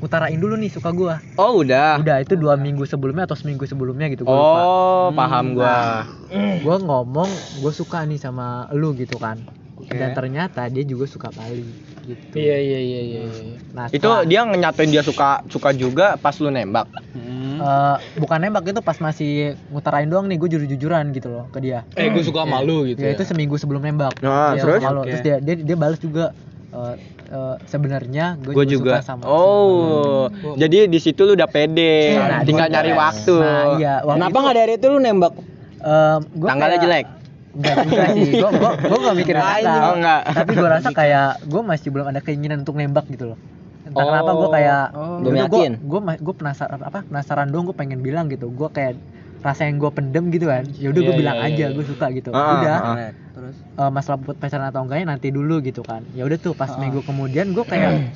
[0.00, 1.96] utarain dulu nih suka gue Oh udah.
[1.96, 6.08] udah itu dua minggu sebelumnya atau seminggu sebelumnya gitu gue lupa Oh paham gua.
[6.30, 9.44] gue ngomong gue suka nih sama lu gitu kan
[9.82, 13.20] dan ternyata dia juga suka Bali gitu Iya iya iya iya.
[13.22, 13.56] iya.
[13.70, 16.88] nah Itu setelah- dia nyatain dia suka suka juga pas lu nembak.
[17.10, 17.58] Hmm.
[17.58, 19.32] Eh, bukan nembak itu pas masih
[19.66, 22.86] ngutarain doang nih gue jujur jujuran gitu loh ke dia Eh gue suka sama lu
[22.86, 23.00] gitu.
[23.00, 24.80] ya Ya, itu seminggu sebelum nembak Nah, Dia terus?
[24.80, 25.08] Oke.
[25.08, 26.32] terus dia dia dia balas juga
[26.70, 26.94] eh,
[27.28, 28.92] eh, sebenarnya gue juga, juga.
[28.96, 30.30] suka sama Oh.
[30.54, 32.14] Jadi di situ lu udah pede.
[32.14, 33.34] Nah, Tinggal nyari waktu.
[33.36, 35.32] nah iya waktu Kenapa nggak dari itu lu nembak?
[35.80, 37.06] eh, gua Tanggalnya kayak- jelek.
[37.50, 39.80] Enggak juga sih, gue gue gue gak mikirin tanggal.
[39.82, 40.20] Oh, enggak.
[40.30, 43.38] Tapi gue rasa kayak gue masih belum ada keinginan untuk nembak gitu loh.
[43.82, 45.18] Entah Oh, kenapa gue kayak oh.
[45.18, 45.72] Belum gue yakin?
[45.82, 48.46] gue gue penasaran apa penasaran dong gue pengen bilang gitu.
[48.48, 48.94] Gue kayak
[49.40, 50.64] rasa yang gue pendem gitu kan.
[50.74, 51.68] Ya udah gue Iya, bilang iya, aja iya.
[51.70, 52.28] gue suka gitu.
[52.30, 52.78] Ah, udah.
[52.78, 56.04] ah, Terus eh, masalah buat pacaran atau enggaknya nanti dulu gitu kan.
[56.10, 58.12] Ya udah tuh pas minggu kemudian gue kayak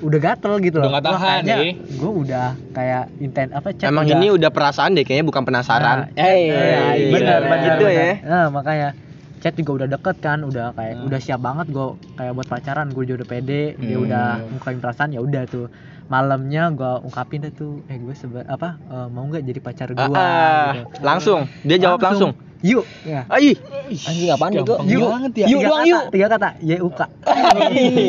[0.00, 0.90] udah gatel gitu loh.
[0.90, 1.78] Udah tahan, nih.
[1.94, 5.98] Gue udah kayak intent apa chat Emang udah- ini udah perasaan deh kayaknya bukan penasaran.
[6.04, 6.58] Nah, Eh, Iya,
[6.92, 7.48] iya, benar, iya.
[7.48, 8.02] benar, Gitu benar.
[8.02, 8.12] ya.
[8.24, 8.88] Nah, makanya
[9.38, 11.06] chat juga udah deket kan, udah kayak Hmm.
[11.06, 14.04] udah siap banget gue kayak buat pacaran, gue juga udah pede, dia Hmm.
[14.04, 15.66] udah ngungkapin perasaan ya udah tuh
[16.10, 20.00] malamnya gue ungkapin deh tuh, eh gue seba apa eh, mau nggak jadi pacar gue?
[20.00, 20.70] Ah, ah.
[21.02, 21.46] langsung.
[21.62, 22.32] Dia jawab langsung.
[22.62, 23.26] Yuk, ya.
[23.26, 23.58] Aih.
[23.90, 24.74] Anjing apaan itu?
[24.86, 25.46] Yuk, banget ya.
[25.50, 26.02] Yuk tiga doang kata, yuk.
[26.14, 27.00] Tiga kata, Y U K.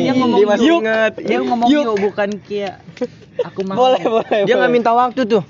[0.06, 1.12] Dia ngomong dia masih inget.
[1.18, 2.74] Dia ngomong yuk, bukan kayak
[3.42, 3.74] aku mau.
[3.74, 4.38] Boleh, boleh.
[4.46, 5.42] Dia nggak minta waktu tuh.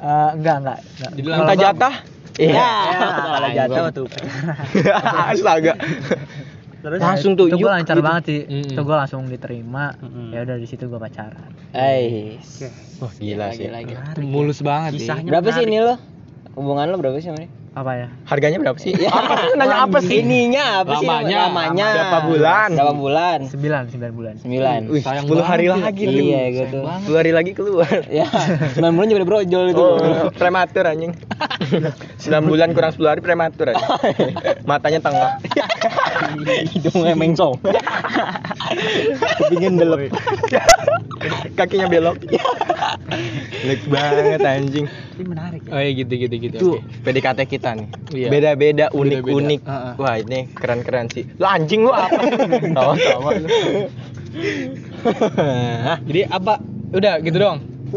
[0.00, 0.78] Eh, enggak, enggak.
[0.80, 1.10] enggak.
[1.20, 1.94] Minta jatah.
[2.36, 2.52] Iya.
[2.52, 4.06] Ya, kalau jatuh tuh.
[5.32, 5.74] Astaga.
[6.82, 8.06] Terus Langsung ya, tuh, itu gue lancar gitu.
[8.06, 8.40] banget sih.
[8.46, 8.72] Mm-mm.
[8.72, 9.96] Itu gue langsung diterima.
[9.98, 10.28] Mm-mm.
[10.30, 11.50] Ya udah di situ gue pacaran.
[11.74, 12.36] Eh.
[13.00, 13.66] Wah, gila sih.
[13.66, 14.02] Gila, gila.
[14.22, 15.08] Mulus banget sih.
[15.08, 15.96] Berapa sih ini lo?
[16.56, 17.52] Hubungan lo berapa sih sama dia?
[17.76, 18.08] Apa ya?
[18.24, 18.96] Harganya berapa sih?
[18.96, 19.48] Apa sih?
[19.60, 20.24] Nanya apa sih?
[20.24, 21.04] Ininya apa sih?
[21.04, 21.52] Lamanya.
[21.52, 21.86] Lamanya.
[21.92, 22.68] Berapa bulan?
[22.72, 23.38] Berapa bulan?
[23.52, 24.34] Sembilan, sembilan bulan.
[24.40, 24.80] Sembilan.
[24.88, 26.16] Wih, Sayang 10 hari lagi tuh.
[26.16, 26.80] Iya gitu.
[26.80, 28.08] 10 hari lagi keluar.
[28.08, 28.24] Ya,
[28.72, 29.84] 9 bulan juga udah brojol itu.
[29.84, 31.12] Oh, prematur anjing.
[32.24, 34.32] 9 bulan kurang 10 hari prematur anjing.
[34.64, 35.36] Matanya tengah.
[36.72, 37.60] Hidungnya mengsong.
[39.44, 40.08] Kepingin belok.
[41.52, 42.16] Kakinya belok.
[43.68, 44.88] Leg banget anjing.
[45.16, 45.64] Ini menarik.
[45.72, 46.56] Oh iya gitu gitu gitu.
[46.60, 46.84] Itu oke.
[47.08, 47.88] PDKT kita nih.
[48.12, 48.28] Iya.
[48.28, 49.00] Beda-beda, Beda-beda.
[49.00, 49.60] unik-unik.
[49.64, 49.92] Heeh.
[49.96, 51.24] Wah, ini keren-keren sih.
[51.40, 52.20] Lu anjing lu apa?
[52.76, 53.48] Tawa-tawa lu.
[56.12, 56.60] Jadi apa?
[56.92, 57.64] Udah gitu dong.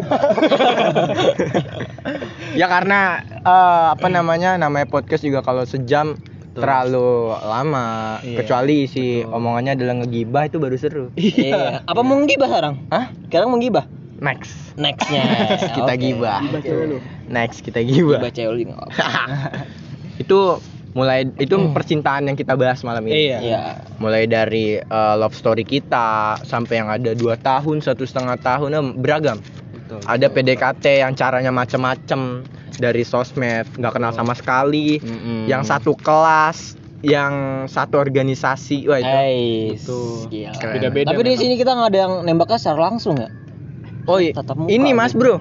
[2.59, 4.55] ya karena eh, apa namanya?
[4.55, 6.15] Namanya podcast juga kalau sejam
[6.55, 8.19] terlalu lama.
[8.23, 11.05] Iya, Kecuali si omongannya adalah ngegibah itu baru seru.
[11.19, 11.83] Iya.
[11.83, 12.79] Apa mau ngibah sekarang?
[12.87, 13.11] Hah?
[13.27, 13.98] Sekarang mau ngibah?
[14.19, 14.75] Next.
[14.75, 15.23] Nextnya
[15.79, 16.03] kita Oke.
[16.03, 16.39] gibah.
[17.27, 18.19] Next kita gibah.
[18.31, 18.91] Cewek apa-apa.
[20.23, 20.39] itu
[20.97, 23.29] mulai itu percintaan yang kita bahas malam ini.
[23.29, 23.37] Iya.
[23.39, 23.61] Iya.
[24.01, 28.85] mulai dari uh, love story kita sampai yang ada dua tahun satu setengah tahun eh,
[28.97, 29.37] beragam
[30.05, 32.45] ada PDKT yang caranya macem-macem
[32.77, 35.49] dari sosmed nggak kenal sama sekali Mm-mm.
[35.49, 39.87] yang satu kelas yang satu organisasi wah itu Ais.
[40.59, 41.15] Beda-beda.
[41.15, 43.31] Tapi di sini kita nggak ada yang nembaknya secara langsung ya?
[44.05, 44.97] Oh i- Tatap muka ini gitu.
[44.97, 45.37] mas bro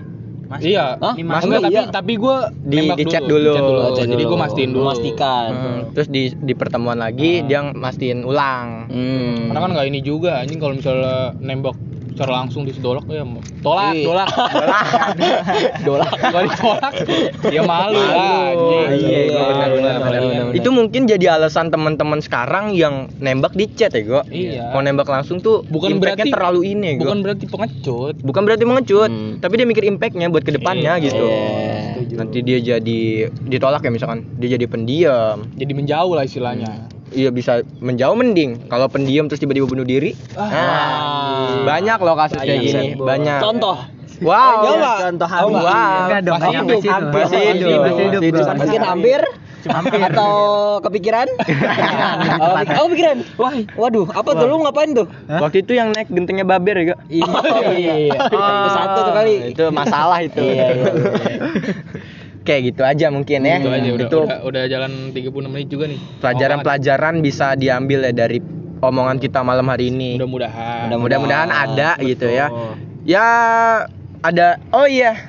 [0.48, 0.96] Mas, Iya.
[0.96, 1.12] Hah?
[1.12, 1.92] Mas, Mas, tapi iya.
[1.92, 3.52] tapi gue Di- di chat dulu.
[3.52, 4.80] Oh, Jadi jadi gue mastiin dulu.
[4.80, 5.48] Memastikan.
[5.52, 9.52] Hmm, terus di di pertemuan lagi dia mastiin ulang Hmm.
[9.52, 11.76] Karena kan nggak ini juga anjing kalau misalnya nembak
[12.10, 13.22] secara langsung disedolak ya
[13.60, 14.04] tolak Iya.
[14.04, 14.28] dolak
[15.86, 16.12] Dolak.
[16.14, 16.94] kalau ditolak
[17.44, 18.52] dia malu lah.
[18.54, 20.42] Iya, Iya.
[20.52, 24.20] Itu mungkin jadi alasan teman-teman sekarang yang nembak di chat ya, Go.
[24.26, 24.70] Iya.
[24.70, 27.06] Kalau nembak langsung tuh Bukan impact-nya berarti- terlalu ini, Go.
[27.06, 29.32] bukan berarti pengecut Bukan berarti mengecut, Hmm.
[29.38, 31.04] tapi dia mikir impact-nya buat ke depannya Iya.
[31.04, 31.26] gitu.
[31.26, 32.16] Iya.
[32.16, 33.00] Nanti dia jadi
[33.42, 35.44] ditolak ya misalkan, dia jadi pendiam.
[35.54, 38.68] jadi menjauh lah istilahnya Iya bisa menjauh mending.
[38.68, 40.12] Kalau pendiam terus tiba-tiba bunuh diri.
[40.34, 40.44] Ah.
[40.44, 40.88] nah,
[41.64, 43.38] banyak loh kasus kayak Banyak, gini, banyak.
[43.40, 43.76] Contoh.
[44.18, 44.66] Wow.
[44.66, 46.10] Iya, contoh Oh, wow.
[46.10, 46.66] Enggak dong, Masih hidup.
[46.66, 47.10] masih hidup.
[47.14, 47.80] Masih hidup.
[48.18, 49.20] Masih hidup, hampir
[49.68, 50.00] Hampir.
[50.00, 50.32] atau
[50.86, 51.26] kepikiran?
[52.42, 53.16] oh, oh, kepikiran.
[53.36, 55.06] Wah, waduh, apa tuh lu ngapain tuh?
[55.26, 56.96] Waktu itu yang naik gentengnya baber ya, Go?
[57.10, 58.16] Iya.
[58.16, 58.38] Itu
[58.70, 59.34] satu tuh kali.
[59.52, 60.40] Itu masalah itu.
[60.40, 60.92] Iya, iya,
[62.46, 63.60] Kayak gitu aja mungkin ya.
[63.60, 68.12] itu aja udah, Itu udah udah jalan 36 menit juga nih pelajaran-pelajaran bisa diambil ya
[68.16, 68.40] dari
[68.82, 70.18] omongan kita malam hari ini.
[70.18, 72.48] mudah-mudahan Mudah-mudahan ada gitu ya.
[72.50, 72.72] Betul.
[73.08, 73.26] Ya
[74.22, 75.28] ada oh iya.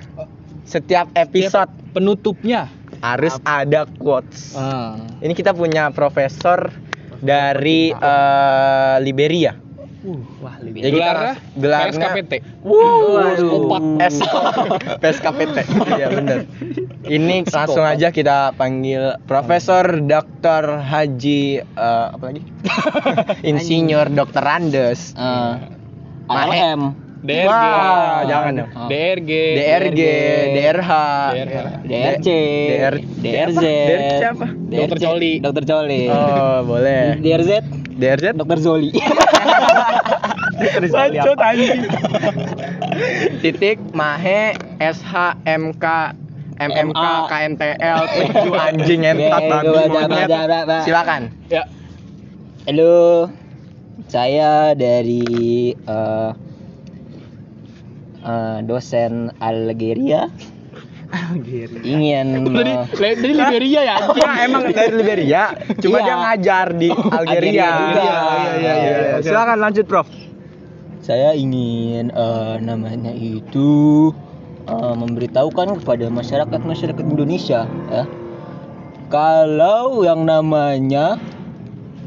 [0.65, 2.69] Setiap episode penutupnya
[3.01, 4.53] harus ada quotes.
[4.53, 4.99] Ah.
[5.23, 6.69] Ini kita punya profesor
[7.19, 9.55] dari eh, Liberia.
[9.99, 10.55] Uh, wah.
[10.63, 11.11] Ya, kita
[11.59, 12.33] gelarnya PSKPT
[12.63, 13.81] Wow, Psikopat.
[14.07, 14.15] S
[15.03, 15.57] PSKPT.
[15.99, 16.37] Iya benar.
[16.99, 20.83] Ini langsung aja kita panggil Profesor Dr.
[20.83, 22.43] Haji eh, apa lagi?
[23.49, 24.43] Insinyur Dr.
[24.43, 25.15] Andes.
[25.15, 25.53] Eh,
[26.27, 26.59] Mahe.
[26.59, 26.81] ALM.
[27.19, 28.71] DRG Wah, jangan dong.
[28.87, 30.01] DRG DRG,
[30.55, 30.91] DRH.
[31.83, 32.27] DRC,
[32.71, 33.63] DR DRZ, DRC
[34.23, 34.45] siapa?
[34.55, 35.33] Dokter Coli.
[35.43, 36.03] Dokter Coli.
[36.07, 37.19] Oh, boleh.
[37.19, 37.51] DRZ,
[37.99, 38.95] DRZ Dokter Zoli.
[40.95, 41.81] Bacot anjing.
[43.43, 45.85] Titik Mahe SH MK
[46.59, 47.01] MMK.
[47.25, 50.29] KNTL itu anjing entot Bego, babi baca, monyet.
[50.83, 51.21] Silakan.
[51.47, 51.63] ya
[52.61, 53.31] Halo,
[54.05, 55.23] saya dari
[55.73, 56.31] eh,
[58.21, 60.27] eh, dosen Algeria
[61.81, 65.43] ingin dari me- dari Liberia ya Wah, emang dari Liberia,
[65.75, 66.05] cuma Iya.
[66.05, 67.17] dia ngajar di Algeria.
[67.17, 68.03] Algeria juga.
[68.03, 68.19] Iya,
[68.53, 69.17] iya, iya, iya.
[69.19, 70.07] Silakan lanjut, Prof.
[70.99, 74.11] saya ingin eh, namanya itu
[74.69, 78.03] eh, memberitahukan kepada masyarakat masyarakat Indonesia ya.
[79.09, 81.17] Kalau yang namanya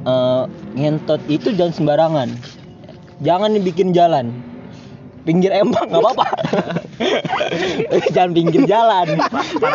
[0.07, 0.45] eh,
[0.79, 2.29] ngentot itu jangan sembarangan.
[3.23, 4.31] Jangan dibikin jalan.
[5.23, 6.27] Pinggir emang nggak apa-apa.
[8.15, 9.23] Jangan pinggir jalan.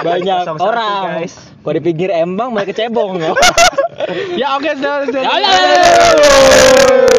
[0.03, 1.03] Banyak 01, orang.
[1.23, 1.35] guys.
[1.63, 3.19] kalau di pinggir emang mereka cebong.
[4.39, 7.07] Ya oke sudah sudah Halo.